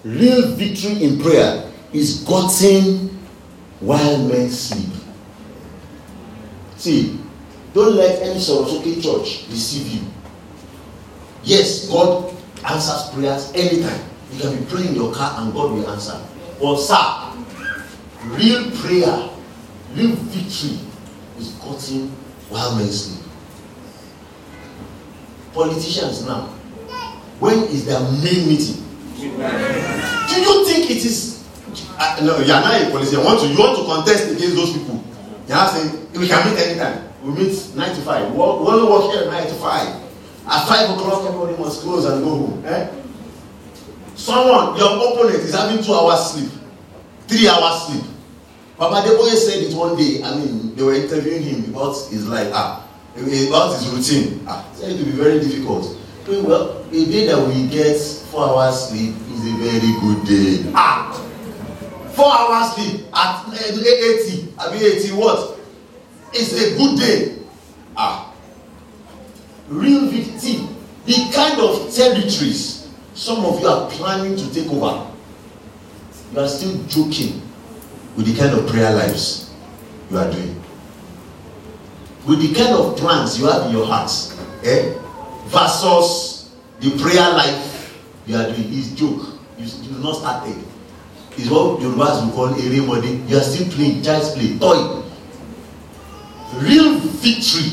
[0.03, 3.13] real victory in prayer is gotten
[3.83, 4.89] while men sleep.
[6.77, 7.19] See,
[7.73, 10.07] don't let any Sorosoke church deceive you.
[11.43, 12.33] Yes, God
[12.65, 13.99] answers prayers anytime.
[14.31, 16.17] You can be praying in your car and God will answer.
[16.61, 17.33] But, sir,
[18.23, 19.29] real prayer,
[19.93, 20.79] real victory
[21.37, 22.09] is gotten
[22.49, 23.25] while men sleep.
[25.53, 26.47] Politicians now,
[27.39, 28.81] when is their main meeting?
[29.17, 31.32] Do you think it is?
[32.23, 33.11] No, you are not a.
[33.11, 35.03] You want to you want to contest against those people?
[35.47, 37.09] You are saying we can meet anytime.
[37.23, 38.31] We meet nine to five.
[38.33, 40.01] We only work here nine to five.
[40.45, 42.63] At five o'clock, everybody must close and go home.
[42.65, 42.87] Eh?
[44.15, 46.51] Someone, your opponent is having two hours sleep,
[47.27, 48.03] three hours sleep.
[48.77, 50.21] Papa Deboye said it one day.
[50.23, 52.85] I mean, they were interviewing him about his life, ah,
[53.15, 54.43] about his routine.
[54.47, 55.97] Ah, said it will be very difficult.
[56.27, 57.99] Well, a day that we get
[58.31, 60.71] four hours sleep is a very good day.
[60.75, 61.22] Ah,
[62.13, 65.59] four hours sleep at eighty, I mean eighty what?
[66.33, 67.37] It's a good day.
[67.95, 68.33] Ah,
[69.67, 70.69] real victim.
[71.05, 72.83] The kind of territories
[73.13, 75.09] some of you are planning to take over.
[76.33, 77.41] You are still joking
[78.17, 79.53] with the kind of prayer lives
[80.09, 80.59] you are doing.
[82.27, 84.09] With the kind of plans you have in your heart.
[84.63, 84.93] Eh?
[85.47, 88.73] Versus the prayer life you are doing.
[88.73, 89.37] Is joke.
[89.57, 90.55] You, you not started.
[91.37, 93.27] Is what Yorubas will call erémọdé.
[93.29, 95.01] You are still playing child's play, toy.
[96.59, 97.71] Real victory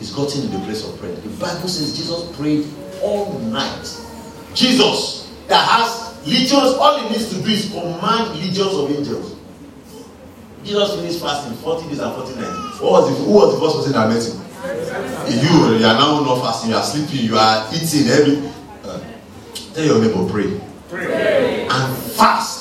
[0.00, 1.14] is gotten in the place of prayer.
[1.16, 2.66] The Bible says Jesus prayed
[3.02, 3.88] all night.
[4.54, 9.36] Jesus that has legions, all he needs to do is command legions of angels.
[10.64, 12.80] Jesus finished fasting 40 days and 40 nights.
[12.80, 14.44] What was the, who was the first person that met him?
[15.32, 18.52] You, you are now not fasting, you are sleeping, you are eating every.
[18.84, 19.00] Uh,
[19.72, 20.60] tell your neighbor, pray.
[21.70, 22.57] and fast.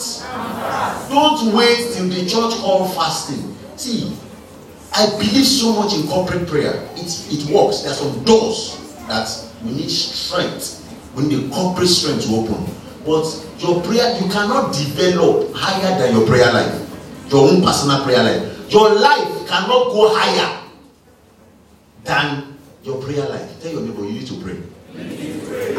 [1.17, 3.57] Don't wait till the church call fasting.
[3.75, 4.15] See,
[4.93, 6.87] I believe so much in corporate prayer.
[6.93, 7.81] It, it works.
[7.81, 9.27] There are some doors that
[9.65, 10.85] we need strength.
[11.15, 12.63] We need corporate strength to open.
[13.03, 13.25] But
[13.57, 16.87] your prayer, you cannot develop higher than your prayer life.
[17.31, 18.71] Your own personal prayer life.
[18.71, 20.61] Your life cannot go higher
[22.03, 23.59] than your prayer life.
[23.63, 24.61] Tell your neighbor you need to pray.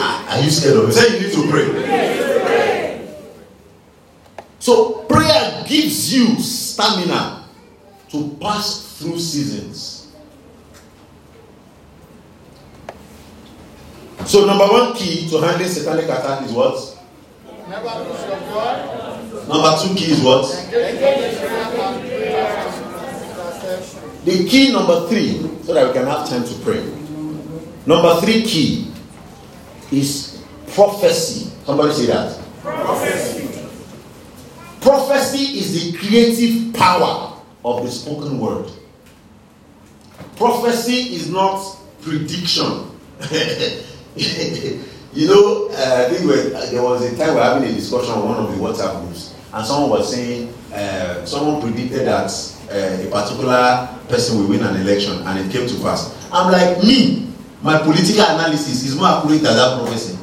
[0.01, 0.95] Ah, are you scared of it?
[0.95, 2.79] Say you need to pray.
[4.59, 5.08] So prayer
[6.13, 7.45] you stamina
[8.11, 10.13] to pass through seasons.
[14.27, 16.77] So number one key to handling satanic attack is what?
[19.49, 20.45] Number two key is what?
[24.25, 26.85] The key number three, so that we can have time to pray.
[27.87, 28.93] Number three key
[29.91, 30.43] is
[30.75, 31.51] prophecy.
[31.65, 32.39] Somebody say that.
[32.61, 33.38] Prophecy.
[34.81, 38.71] Prophecy is the creative power of the spoken word.
[40.37, 42.91] Prophecy is not prediction.
[45.13, 47.73] you know, uh, I think when, uh, there was a time we were having a
[47.73, 52.31] discussion on one of the WhatsApp groups, and someone was saying, uh, someone predicted that
[52.71, 56.15] uh, a particular person will win an election, and it came to pass.
[56.33, 60.17] I'm like, me, my political analysis is more accurate than that prophecy.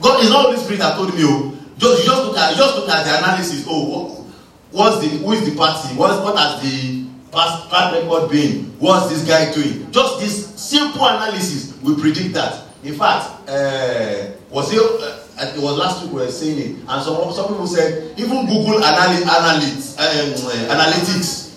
[0.00, 2.88] God is not Holy Spirit that told me, oh, just just look at just look
[2.88, 3.64] at the analysis.
[3.68, 4.26] Oh, what,
[4.70, 5.94] what's the who is the party?
[5.94, 8.64] What what has the past past record been?
[8.78, 9.90] What's this guy doing?
[9.90, 12.62] Just this simple analysis will predict that.
[12.82, 14.78] In fact, uh, was it?
[14.80, 18.46] Uh, it was last week we were saying it, and some some people said even
[18.46, 21.50] Google analy- analytics, um, uh, analytics,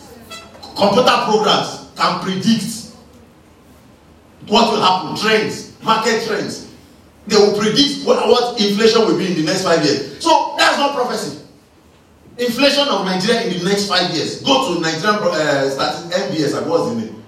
[0.75, 2.73] computer programs can predict
[4.47, 6.66] what will happen, trends, market trends.
[7.27, 10.23] They will predict what, what inflation will be in the next five years.
[10.23, 11.43] So that's not prophecy.
[12.37, 14.41] Inflation of Nigeria in the next five years.
[14.41, 16.15] Go to Nigerian uh, statistics,
[16.53, 17.23] NBS, and what's the name?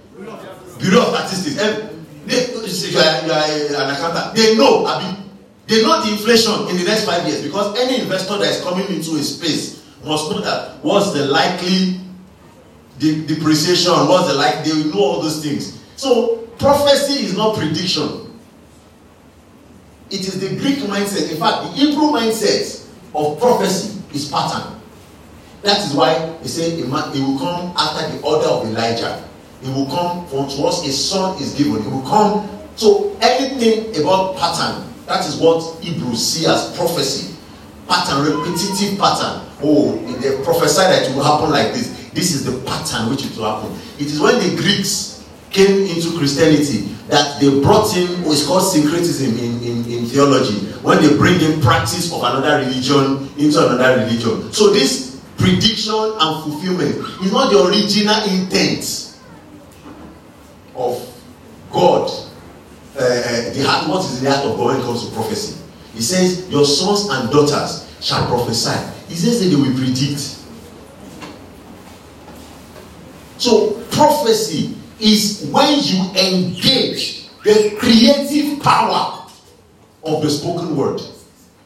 [0.80, 1.58] Bureau of Statistics.
[1.60, 2.46] M- they,
[2.96, 4.36] an.
[4.36, 5.18] They know, Abi.
[5.68, 8.88] They know the inflation in the next five years because any investor that is coming
[8.88, 12.00] into a space must know that what's the likely
[13.00, 14.64] de- depreciation, what's the like.
[14.64, 15.82] They will know all those things.
[15.96, 18.29] So prophecy is not prediction.
[20.12, 21.32] It is the Greek mindset.
[21.32, 24.80] In fact, the Hebrew mindset of prophecy is pattern.
[25.62, 29.24] That is why he said a man, he will come after the order of Elijah.
[29.62, 31.84] He will come from to us a son is given.
[31.84, 32.50] He will come.
[32.76, 37.36] So anything about pattern, that is what Hebrews see as prophecy.
[37.88, 39.46] Pattern, repetitive pattern.
[39.62, 42.10] Oh, they prophesy that it will happen like this.
[42.14, 43.78] This is the pattern which it will happen.
[44.00, 45.19] It is when the Greeks
[45.52, 50.60] came into Christianity that they brought in what is called syncretism in, in, in theology.
[50.82, 54.54] When they bring in practice of another religion into another religion.
[54.54, 59.18] So this prediction and fulfillment is not the original intent
[60.76, 61.22] of
[61.72, 62.10] God.
[62.98, 65.60] Uh, uh, the heart, what is the heart of God when it comes to prophecy?
[65.94, 68.78] He says, Your sons and daughters shall prophesy.
[69.08, 70.38] He says that they will predict.
[73.38, 79.26] So, prophecy is when you engage the creative power
[80.04, 81.02] of the spoken word,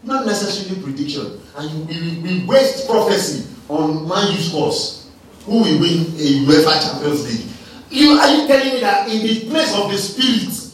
[0.03, 1.39] not necessarily prediction.
[1.57, 5.09] And we, we waste prophecy on man use course.
[5.45, 7.49] Who will win a UEFA Champions League?
[7.89, 10.71] You are you telling me that in the place of the spirit,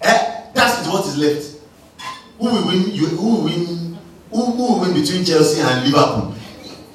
[0.00, 1.60] eh, that is what is left?
[2.38, 2.90] Who will win?
[2.90, 3.98] You, who will win?
[4.30, 6.34] Who, who will win between Chelsea and Liverpool?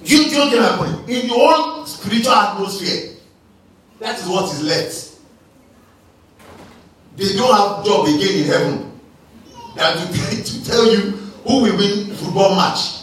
[0.03, 1.09] You, you get my point.
[1.09, 3.15] In the whole spiritual atmosphere,
[4.00, 5.20] that is what is left.
[7.18, 9.00] They don't have job again in heaven.
[9.76, 11.12] Than to, to tell you
[11.45, 13.00] who will win football match.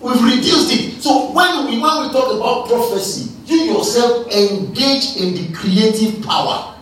[0.00, 1.02] We've reduced it.
[1.02, 6.74] So when we when we talk about prophecy, you yourself engage in the creative power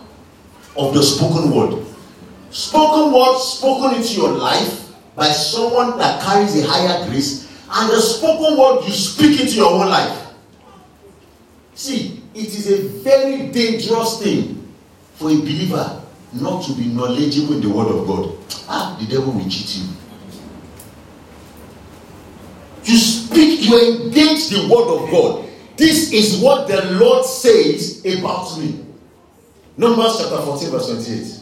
[0.77, 1.85] of the spoken word.
[2.51, 7.99] Spoken word spoken into your life by someone that carries a higher grace, and the
[7.99, 10.27] spoken word you speak into your own life.
[11.75, 12.08] See,
[12.39, 14.73] it is a very dangerous thing
[15.15, 16.01] for a believer
[16.33, 18.37] not to be knowledgeable in the word of God.
[18.67, 19.87] Ah, the devil will cheat you.
[22.85, 25.45] You speak, you engage the word of God.
[25.75, 28.85] This is what the Lord says about me.
[29.77, 31.39] Numbers chapter 14, verse 28.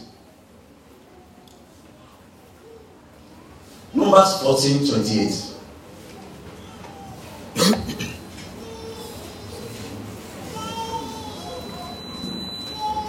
[3.94, 5.58] Numbers 14, 28.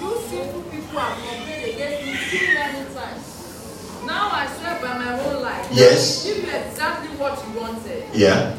[0.01, 4.03] You sinful people have complained against me too many times.
[4.07, 5.68] Now I swear by about my whole life.
[5.79, 6.25] Yes.
[6.27, 8.05] Give you exactly what you wanted.
[8.13, 8.57] Yeah.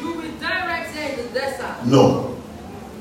[0.00, 1.86] You will die right here in the desert.
[1.86, 2.36] No.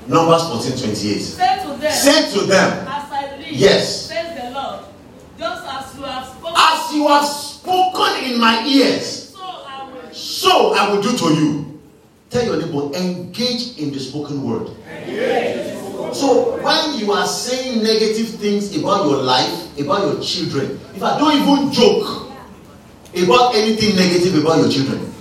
[0.07, 1.19] Numbers 14 28.
[1.19, 4.07] Say to them, Say to them, As I live, Yes.
[4.07, 4.85] says the Lord,
[5.37, 10.13] just as you have spoken, As you have spoken in my ears, so I will.
[10.13, 11.79] so I will do to you.
[12.29, 14.67] Tell your neighbor, engage in the spoken word.
[16.13, 21.17] So when you are saying negative things about your life, about your children, if I
[21.19, 22.26] don't even joke
[23.15, 25.13] about anything negative about your children,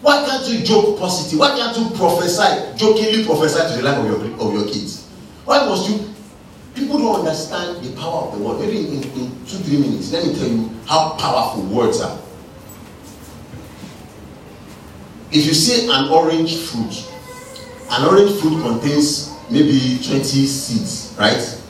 [0.00, 1.38] why can't you joke positive?
[1.38, 5.08] Why can't you prophesy, jokingly prophesy to the life of your of your kids?
[5.44, 6.14] Why must you?
[6.74, 8.60] People don't understand the power of the word.
[8.60, 12.16] Maybe in, in, two, three minutes, let me tell you how powerful words are.
[15.30, 17.10] If you see an orange fruit,
[17.90, 21.60] an orange fruit contains maybe 20 seeds, right?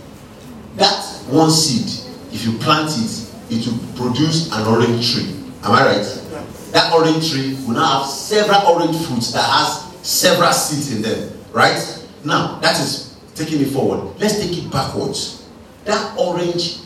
[0.77, 3.79] That one seed, if you plant it, it will
[4.11, 5.35] produce an orange tree.
[5.63, 6.25] Am I right?
[6.73, 11.33] That orange tree will now have several orange fruits that has several seeds in them,
[11.53, 11.81] right?
[12.25, 14.15] Now, that is taking it forward.
[14.21, 15.47] Let's take it backwards.
[15.85, 16.81] That orange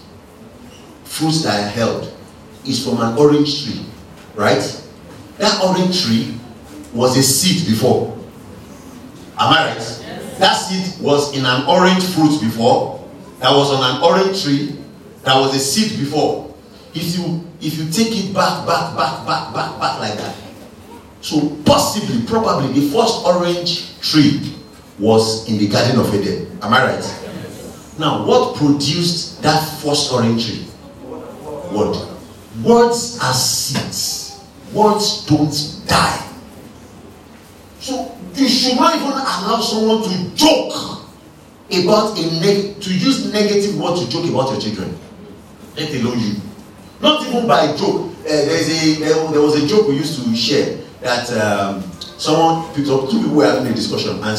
[1.04, 2.12] fruits that I held
[2.64, 3.84] is from an orange tree,
[4.34, 4.62] right?
[5.38, 6.36] That orange tree
[6.94, 8.16] was a seed before.
[9.38, 10.38] Am I right?
[10.38, 13.08] That seed was in an orange fruit before.
[13.40, 14.78] That was on an orange tree.
[15.24, 16.51] That was a seed before.
[16.94, 20.36] If you if you take it back, back, back, back, back, back like that.
[21.20, 24.54] So possibly, probably the first orange tree
[24.98, 26.58] was in the Garden of Eden.
[26.62, 27.28] Am I right?
[27.98, 30.66] Now, what produced that first orange tree?
[31.72, 31.96] Word.
[32.62, 34.44] Words are seeds.
[34.72, 36.28] Words don't die.
[37.80, 40.74] So you should not even allow someone to joke
[41.70, 44.98] about a neg- to use negative word to joke about your children.
[45.76, 46.34] Let alone you.
[47.02, 48.12] Not even by joke.
[48.22, 51.82] Uh, there's a there, there was a joke we used to share that um,
[52.16, 54.38] someone picked up two people were having a discussion and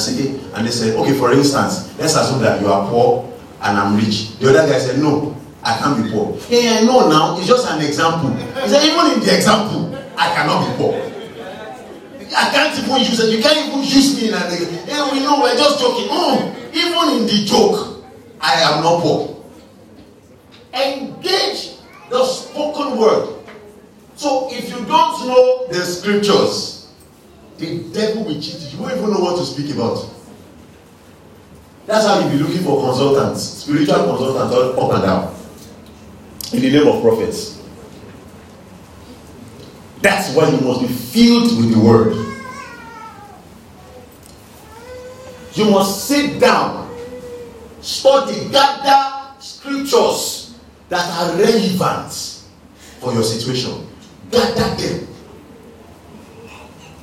[0.56, 3.30] and they said, okay, for instance, let's assume that you are poor
[3.62, 4.40] and I'm rich.
[4.40, 6.38] The other guy said, no, I can't be poor.
[6.48, 7.38] Yeah, I know now.
[7.38, 8.32] It's just an example.
[8.32, 10.94] He said, even in the example, I cannot be poor.
[12.36, 13.36] I can't even use it.
[13.36, 14.50] You can't even use me in an
[14.88, 16.08] Hey, we know we're just joking.
[16.08, 18.06] Mm, even in the joke,
[18.40, 19.44] I am not poor.
[20.74, 21.73] Engage
[22.14, 23.44] the spoken word.
[24.16, 26.94] So if you don't know the scriptures,
[27.58, 28.78] the devil will cheat you.
[28.78, 30.08] You won't even know what to speak about.
[31.88, 35.36] That's how you'll be looking for consultants, spiritual consultants all up and down.
[36.54, 37.60] In the name of prophets.
[40.02, 42.14] That's why you must be filled with the word.
[45.54, 46.96] You must sit down,
[47.82, 50.43] study, gather scriptures
[50.94, 52.14] that are relevant
[53.02, 53.88] for your situation.
[54.30, 55.08] Gather them.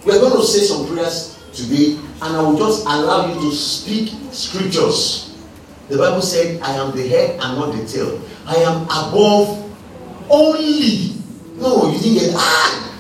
[0.07, 4.15] We're going to say some prayers today, and I will just allow you to speak
[4.31, 5.37] scriptures.
[5.89, 8.21] The Bible said, I am the head and not the tail.
[8.47, 9.59] I am above
[10.31, 11.17] only.
[11.59, 12.95] No, you didn't get ah.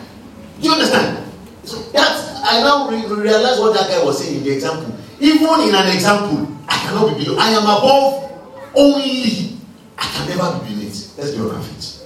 [0.60, 1.24] Do you understand?
[1.64, 4.92] So that's I now re- realize what that guy was saying in the example.
[5.20, 7.38] Even in an example, I cannot be below.
[7.38, 8.32] I am above
[8.74, 9.59] only.
[10.00, 11.16] I can never be beneath.
[11.18, 11.96] Let's be on our feet.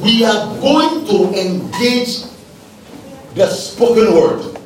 [0.00, 2.24] We are going to engage
[3.34, 4.58] the spoken word.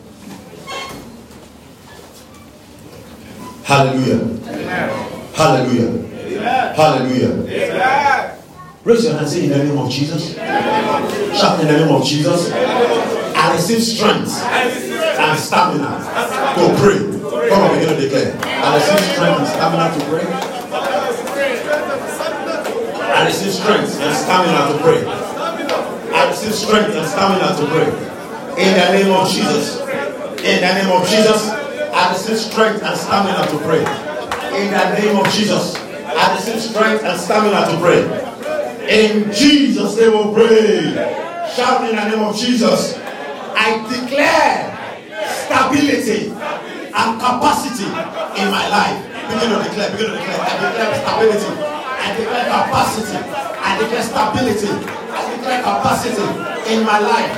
[3.65, 4.19] Hallelujah.
[5.35, 6.07] Hallelujah.
[6.75, 8.39] Hallelujah.
[8.85, 10.35] Raise your hand, say in the name of Jesus.
[10.35, 12.53] Shout in the name of Jesus.
[12.53, 15.99] I receive strength and stamina
[16.55, 17.16] to pray.
[17.49, 18.35] Come on, begin to declare.
[18.43, 20.27] I receive strength and stamina to pray.
[23.07, 25.01] I receive strength and stamina to pray.
[26.13, 27.89] I receive strength and stamina to pray.
[28.59, 29.81] In the name of Jesus.
[30.43, 31.49] In the name of Jesus.
[31.49, 33.85] I receive strength and stamina to pray.
[34.59, 35.77] In the name of Jesus.
[35.77, 38.03] I receive strength and stamina to pray.
[38.89, 40.95] In Jesus' name we pray.
[41.55, 42.99] Shout in the name of Jesus.
[42.99, 44.73] I declare
[45.47, 46.36] stability
[46.97, 47.87] and capacity
[48.41, 48.99] in my life.
[49.29, 50.41] Begin to declare, begin to declare.
[50.41, 51.51] I declare stability.
[52.01, 53.19] I declare capacity.
[53.61, 54.71] I declare stability.
[55.13, 56.27] I declare capacity
[56.73, 57.33] in my life.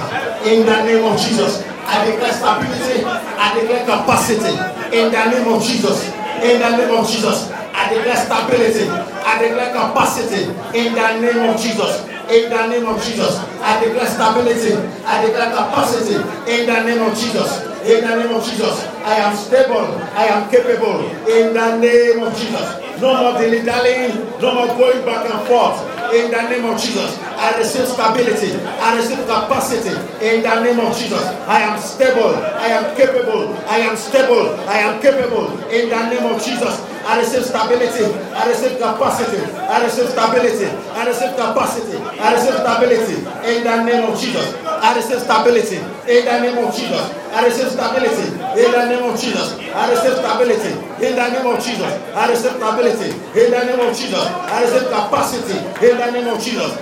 [0.46, 1.64] In the name of Jesus.
[1.88, 3.02] I declare stability.
[3.04, 4.52] I declare capacity.
[4.94, 6.06] In the name of Jesus.
[6.44, 7.50] In the name of Jesus.
[7.74, 8.84] I declare stability.
[8.88, 10.44] I declare capacity.
[10.76, 12.04] In the name of Jesus.
[12.28, 13.40] In the name of Jesus.
[13.64, 14.76] I declare stability.
[15.02, 16.14] I declare capacity.
[16.46, 17.64] In the name of Jesus.
[17.89, 18.84] In the name of Jesus.
[19.01, 19.89] I am stable.
[20.12, 21.01] I am capable.
[21.24, 23.01] In the name of Jesus.
[23.01, 24.28] No more dilly dallying.
[24.43, 25.80] No more going back and forth
[26.12, 27.16] in the name of Jesus.
[27.41, 28.53] I receive stability.
[28.80, 31.24] I receive capacity in the name of Jesus.
[31.49, 32.36] I am stable.
[32.36, 33.57] I am capable.
[33.64, 34.53] I am stable.
[34.68, 36.76] I am capable in the name of Jesus.
[37.09, 38.04] I receive stability.
[38.36, 39.40] I receive capacity.
[39.56, 40.66] I receive stability.
[40.92, 41.96] I receive capacity.
[42.20, 43.16] I receive stability
[43.48, 44.44] in the name of Jesus.
[44.64, 47.00] I receive stability in the name of Jesus.
[47.32, 48.28] I receive stability
[48.61, 49.56] in the name of Jesus.
[49.72, 51.92] I receive stability in the name of Jesus.
[52.12, 53.09] I receive stability
[53.40, 54.26] in the name of Jesus.
[54.28, 55.56] I receive capacity
[55.88, 56.72] in the name of Jesus.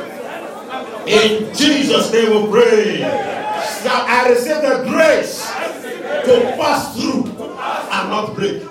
[1.07, 3.05] In Jesus' name we pray.
[3.05, 5.47] I receive the grace
[6.27, 8.63] to pass through and not break.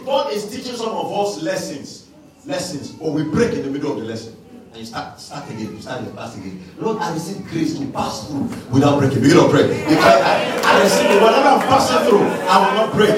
[0.00, 2.08] See, God is teaching some of us lessons.
[2.46, 4.34] Lessons, but we break in the middle of the lesson.
[4.72, 6.62] And you start, start again, you start your pass again.
[6.78, 9.20] Lord, I receive grace to pass through without breaking.
[9.20, 9.66] Begin to pray.
[9.68, 10.64] Declare that.
[10.64, 11.20] I receive.
[11.20, 13.10] Whatever I'm passing through, I will not break.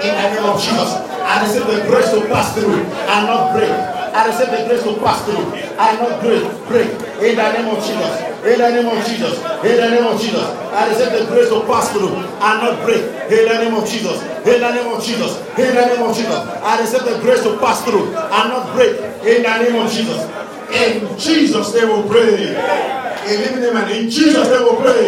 [0.00, 0.96] In the name of Jesus.
[1.20, 3.70] I receive the grace to pass through and not break.
[3.70, 6.44] I receive the grace to pass through and not break.
[6.68, 7.09] Break.
[7.20, 8.30] In the name of Jesus.
[8.40, 9.36] In the name of Jesus.
[9.60, 10.42] In the name of Jesus.
[10.72, 13.02] I receive the grace to pass through and not break.
[13.28, 14.22] In the name of Jesus.
[14.46, 15.36] In the name of Jesus.
[15.58, 16.32] In the name of Jesus.
[16.32, 18.96] I receive the grace to pass through and not break.
[19.20, 20.24] In the name of Jesus.
[20.72, 22.56] In Jesus' name we pray.
[22.56, 25.04] And in Jesus' name we pray.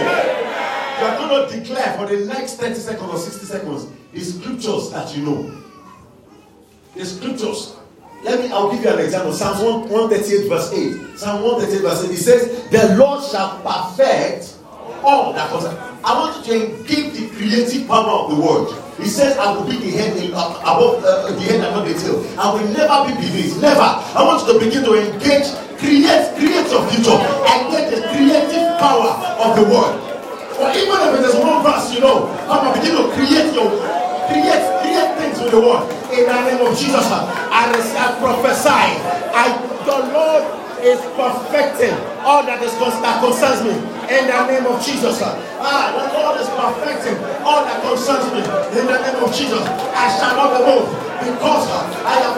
[1.01, 4.91] You are going to declare for the next 30 seconds or 60 seconds the scriptures
[4.91, 5.51] that you know.
[6.95, 7.77] The scriptures.
[8.23, 9.33] Let me, I'll give you an example.
[9.33, 9.59] Psalm
[9.91, 11.19] 138, verse 8.
[11.19, 12.11] Psalm 138, verse 8.
[12.11, 14.55] It says, The Lord shall perfect
[15.03, 15.79] all that concerns.
[16.05, 18.71] I want you to engage the creative power of the word.
[18.99, 21.83] He says, I will be the head in, uh, above uh, the head and not
[21.83, 22.23] the tail.
[22.39, 23.59] I will never be beneath.
[23.61, 23.81] Never.
[23.81, 25.51] I want you to begin to engage,
[25.83, 29.99] create, create your future, and get the creative power of the word.
[30.55, 33.67] For even if it is one verse, you know, come on, begin to create your
[34.31, 36.02] create, create things with the word.
[36.13, 38.69] In the name of Jesus, I, I prophesy.
[39.33, 39.49] I
[39.89, 40.45] the Lord
[40.85, 43.73] is perfecting all that is that concerns me
[44.13, 45.25] in the name of Jesus.
[45.25, 48.45] Ah, the Lord is perfecting all that concerns me
[48.77, 49.65] in the name of Jesus.
[49.65, 50.93] I shall not be moved
[51.25, 51.65] because
[52.05, 52.37] I have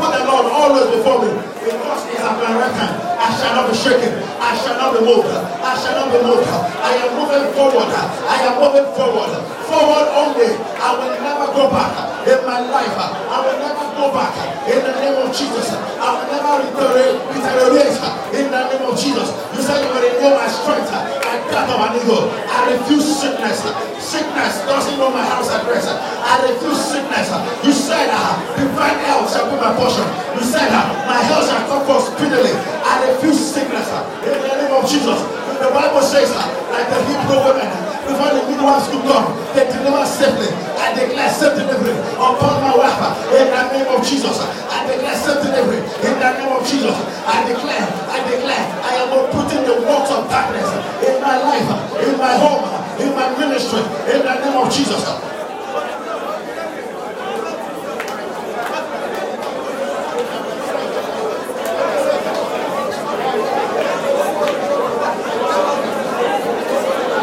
[0.00, 1.30] put the Lord always before me
[1.68, 3.11] because He my right hand.
[3.22, 4.10] I shall not be shaken.
[4.42, 5.30] I shall not be moved.
[5.30, 6.42] I shall not be moved.
[6.42, 7.86] I am moving forward.
[7.86, 9.30] I am moving forward.
[9.70, 10.50] Forward only.
[10.82, 11.94] I will never go back
[12.26, 12.90] in my life.
[12.98, 14.34] I will never go back
[14.66, 15.70] in the name of Jesus.
[15.70, 17.94] I will never deteriorate
[18.34, 19.30] in the name of Jesus.
[19.54, 20.90] You said you will renew my strength.
[20.90, 22.26] I got of an eagle.
[22.50, 23.62] I refuse sickness.
[24.02, 25.86] Sickness doesn't know my house address.
[25.86, 27.30] I refuse sickness.
[27.62, 30.04] You said uh, divine health shall be my portion.
[30.36, 32.52] You said uh, my health shall come forth speedily.
[32.82, 33.88] I refuse sickness
[34.26, 35.18] in the name of Jesus.
[35.62, 37.70] The Bible says like the Hebrew women
[38.02, 40.50] before the midwives could come, they deliver safely.
[40.82, 42.98] I declare safe delivery upon my wife
[43.30, 44.34] in the name of Jesus.
[44.42, 46.96] I declare safe delivery in the name of Jesus.
[47.22, 50.66] I declare, I declare, I am not putting the works of darkness
[51.06, 51.68] in my life,
[52.02, 52.66] in my home,
[52.98, 55.02] in my ministry, in the name of Jesus.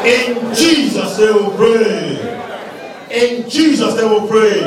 [0.05, 2.39] In Jesus' they will pray.
[3.11, 4.61] In Jesus' they will pray.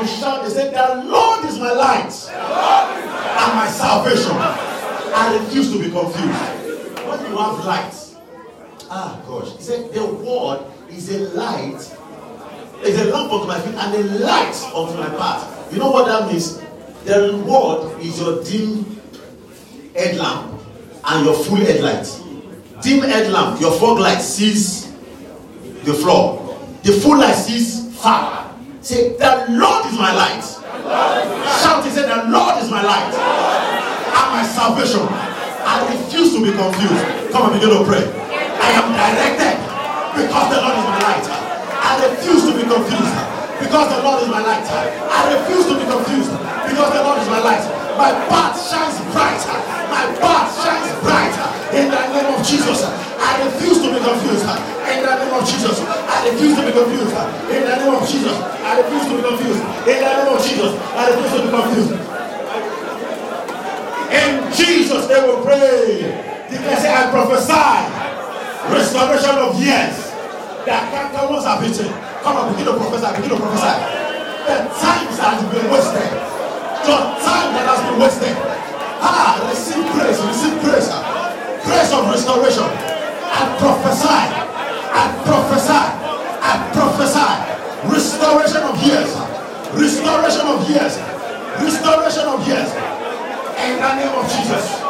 [0.00, 4.32] You shout, they say, The Lord is my light and my salvation.
[4.32, 7.04] I refuse to be confused.
[7.06, 7.94] When you have light,
[8.90, 11.80] ah gosh, he said, The word is a light,
[12.82, 15.72] is a lamp unto my feet and a light unto my path.
[15.72, 16.60] You know what that means?
[17.04, 19.00] The word is your dim
[19.94, 20.60] headlamp
[21.04, 22.06] and your full headlight
[22.84, 24.92] dim headlamp, your fog light sees
[25.88, 26.36] the floor.
[26.84, 28.52] The full light sees far.
[28.82, 30.44] Say, the Lord is my light.
[31.64, 35.00] Shout, he say, the Lord is my light and my salvation.
[35.64, 37.32] I refuse to be confused.
[37.32, 38.04] Come and begin to pray.
[38.04, 39.56] I am directed
[40.12, 41.24] because the Lord is my light.
[41.24, 43.16] I refuse to be confused
[43.64, 44.68] because the Lord is my light.
[44.68, 46.36] I refuse to be confused
[46.68, 47.64] because the Lord is my light.
[47.96, 49.56] My path shines brighter.
[49.88, 52.78] My path shines brighter in the name of Jesus.
[53.18, 55.76] I refuse to be confused in the name of Jesus.
[55.82, 57.14] I refuse to be confused
[57.50, 58.36] in the name of Jesus.
[58.38, 60.72] I refuse to be confused in the name of Jesus.
[60.94, 61.92] I refuse to be confused.
[64.14, 66.24] In Jesus' name we pray.
[66.50, 68.04] Declare, say, I prophesy
[68.70, 70.14] restoration of years
[70.64, 71.90] that cankerworms have eaten.
[72.22, 73.74] Come on, begin to prophesy, begin to prophesy.
[74.48, 76.08] The times that have been wasted,
[76.84, 78.36] the time that has been wasted.
[79.04, 80.88] Ah, receive grace, receive grace.
[81.64, 82.64] Grace of restoration.
[82.64, 85.84] I prophesy, I prophesy,
[86.42, 87.54] I prophesy.
[87.90, 89.10] Restoration of years.
[89.72, 90.98] Restoration of years.
[91.60, 92.70] Restoration of years.
[93.64, 94.84] In the name of Jesus.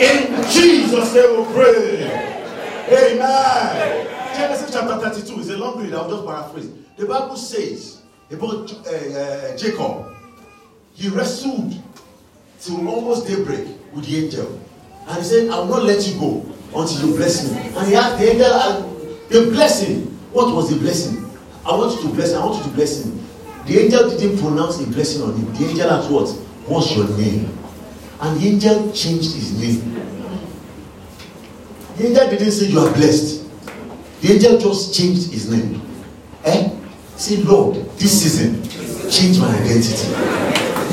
[0.00, 2.19] In Jesus' name we pray.
[2.92, 4.34] Amen.
[4.34, 5.94] Genesis chapter 32 is a long read.
[5.94, 6.70] I'll just paraphrase.
[6.96, 10.12] The Bible says about uh, uh, Jacob,
[10.94, 11.72] he wrestled
[12.60, 14.60] till almost daybreak with the angel.
[15.06, 17.58] And he said, I will not let you go until you bless me.
[17.60, 18.80] And he asked the angel, uh,
[19.28, 20.06] the blessing.
[20.32, 21.30] What was the blessing?
[21.64, 22.42] I want you to bless him.
[22.42, 23.24] I want you to bless him.
[23.66, 25.52] The angel didn't pronounce a blessing on him.
[25.54, 26.28] The angel asked what?
[26.66, 27.56] What's your name?
[28.20, 30.19] And the angel changed his name.
[32.00, 33.44] The angel didn't say you are blessed.
[34.22, 35.82] The angel just changed his name.
[36.46, 36.72] Eh?
[37.16, 38.64] Say, Lord, this season,
[39.12, 40.08] change my identity.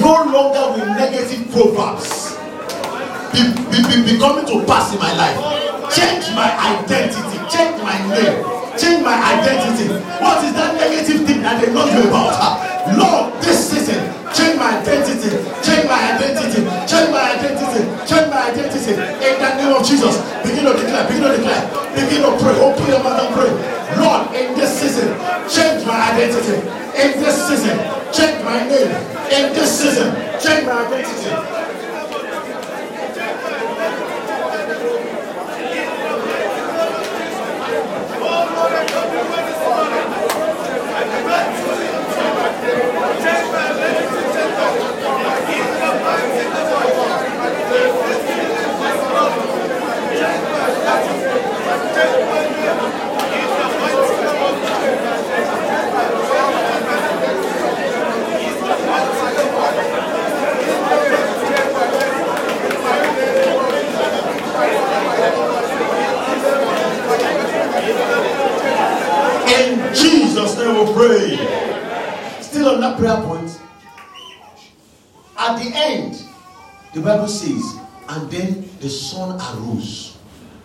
[0.04, 2.36] No longer will negative proverbs
[3.32, 3.40] be,
[3.72, 5.40] be, be, be coming to pass in my life.
[5.96, 7.40] Change my identity.
[7.56, 8.44] Change my name.
[8.76, 9.88] Change my identity.
[10.20, 12.36] What is that negative thing that they know you about?
[13.00, 15.40] Lord, this season, change my identity.
[15.64, 16.17] Change my identity.
[18.08, 18.92] Change my identity.
[18.96, 20.16] In the name of Jesus.
[20.42, 21.08] Begin to declare.
[21.08, 21.64] Begin to declare.
[21.92, 22.56] Begin to pray.
[22.56, 23.52] Open your mouth and pray.
[24.00, 25.10] Lord, in this season,
[25.50, 26.56] change my identity.
[26.96, 27.78] In this season,
[28.14, 28.96] change my name.
[29.28, 31.58] In this season, change my identity.
[69.48, 69.94] In
[70.48, 72.42] Jesus' we pray.
[72.42, 73.60] Still on that prayer point.
[75.38, 76.24] At the end,
[76.94, 77.78] the Bible says,
[78.10, 80.18] and then the sun arose.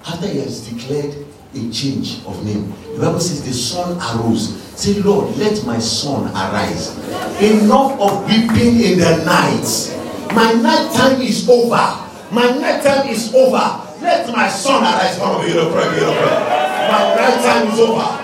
[0.07, 1.15] After he has declared
[1.55, 4.61] a change of name, the Bible says the sun arose.
[4.79, 6.97] Say, Lord, let my sun arise.
[7.43, 10.35] Enough of weeping in the night.
[10.35, 11.99] My night time is over.
[12.33, 13.81] My night time is over.
[14.01, 15.19] Let my sun arise.
[15.19, 16.89] Come on, to pray, to pray.
[16.91, 18.23] My night time is over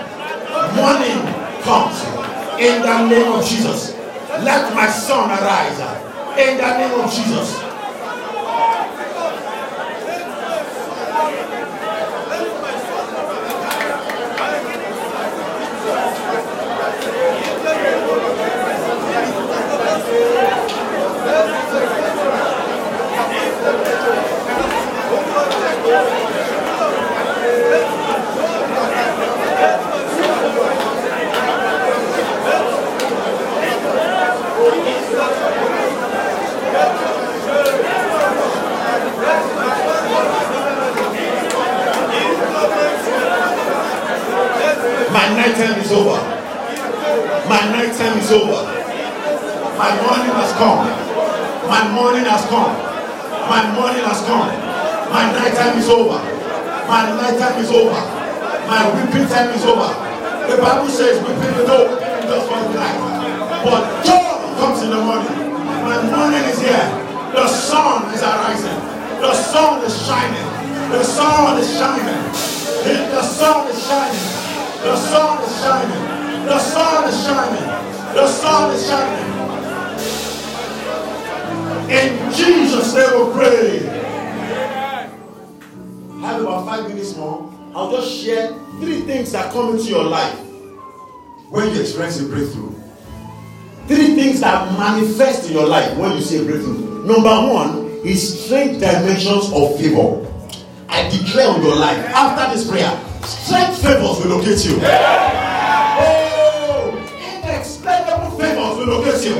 [0.75, 1.28] morning
[1.61, 2.03] comes
[2.59, 3.95] in the name of Jesus.
[4.43, 5.79] Let my sun arise
[6.37, 7.69] in the name of Jesus.
[45.11, 46.19] My night time is over.
[47.47, 48.59] My night time is over.
[49.79, 50.83] My morning has come.
[51.63, 52.75] My morning has come.
[53.47, 54.51] My morning has come.
[55.07, 56.19] My night time is over.
[56.91, 58.01] My night time is over.
[58.67, 59.87] My weeping time is over.
[60.51, 61.95] The Bible says weeping is over
[62.27, 62.99] just one night.
[63.63, 65.55] But joy comes in the morning.
[65.87, 66.83] My morning is here.
[67.31, 68.79] The sun is arising.
[69.23, 70.49] The sun is shining.
[70.91, 72.23] The sun is shining.
[72.83, 74.38] The sun is shining.
[74.81, 76.45] The sun is shining.
[76.45, 77.67] The sun is shining.
[78.15, 79.29] The sun is shining.
[81.89, 83.89] In Jesus' name we pray.
[86.21, 87.51] I have about five minutes more.
[87.75, 90.39] I'll just share three things that come into your life
[91.49, 92.73] when you experience a breakthrough.
[93.87, 97.05] Three things that manifest in your life when you see a breakthrough.
[97.05, 100.25] Number one is strange dimensions of favor.
[100.87, 102.91] I declare on your life after this prayer,
[103.25, 104.79] strange favors will locate you.
[106.01, 106.91] Oh,
[107.43, 109.35] inexplicable favors will locate you.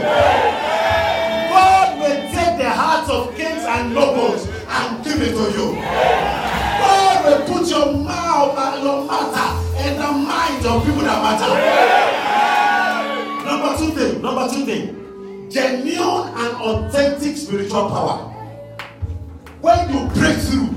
[1.50, 5.76] God will take the hearts of kings and nobles and give it to you.
[5.76, 9.50] God will put your mouth and your matter
[9.88, 11.52] in the minds of people that matter.
[13.46, 18.26] Number two thing, number two thing, genuine and authentic spiritual power.
[19.62, 20.69] When you break through,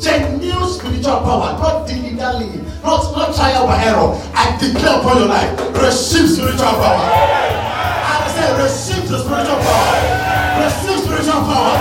[0.00, 4.14] genuine spiritual power, not dilly dally, not not trial by error.
[4.34, 7.02] I declare upon your life, receive spiritual power.
[7.02, 10.28] I say, receive the spiritual power.
[10.64, 11.74] Receive spiritual power.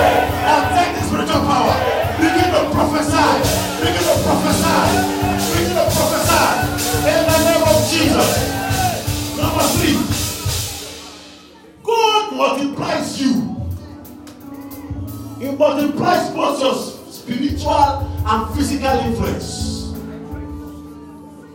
[0.73, 1.73] Take the spiritual power.
[2.17, 3.29] Begin to prophesy.
[3.81, 4.77] Begin to prophesy.
[5.53, 6.45] Begin to prophesy.
[7.05, 8.31] In the name of Jesus.
[9.37, 9.97] Number three.
[11.83, 13.33] God multiplies you.
[15.39, 16.96] He multiplies both your
[17.27, 19.91] spiritual and physical influence.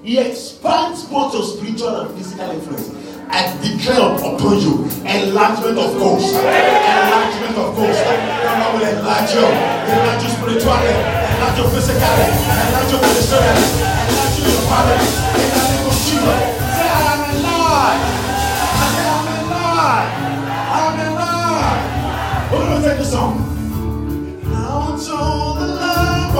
[0.03, 2.93] He expands both your spiritual and physical influence.
[3.33, 6.29] I declare upon you enlargement of course.
[6.37, 7.97] Enlargement of course.
[7.97, 9.49] The Lord will enlarge you.
[9.49, 10.93] Enlarge you spiritually.
[10.93, 12.29] Enlarge you physically.
[12.53, 13.65] Enlarge you ministerially.
[14.13, 15.09] Enlarge you your family.
[15.33, 16.37] Name of Jesus.
[16.77, 18.05] Say, I am enlarged.
[18.61, 20.13] I say, I am enlarged.
[20.69, 21.87] I am enlarged.
[22.53, 23.49] We're going to take the song.
[24.45, 24.97] Now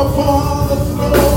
[0.03, 1.32] upon the throne.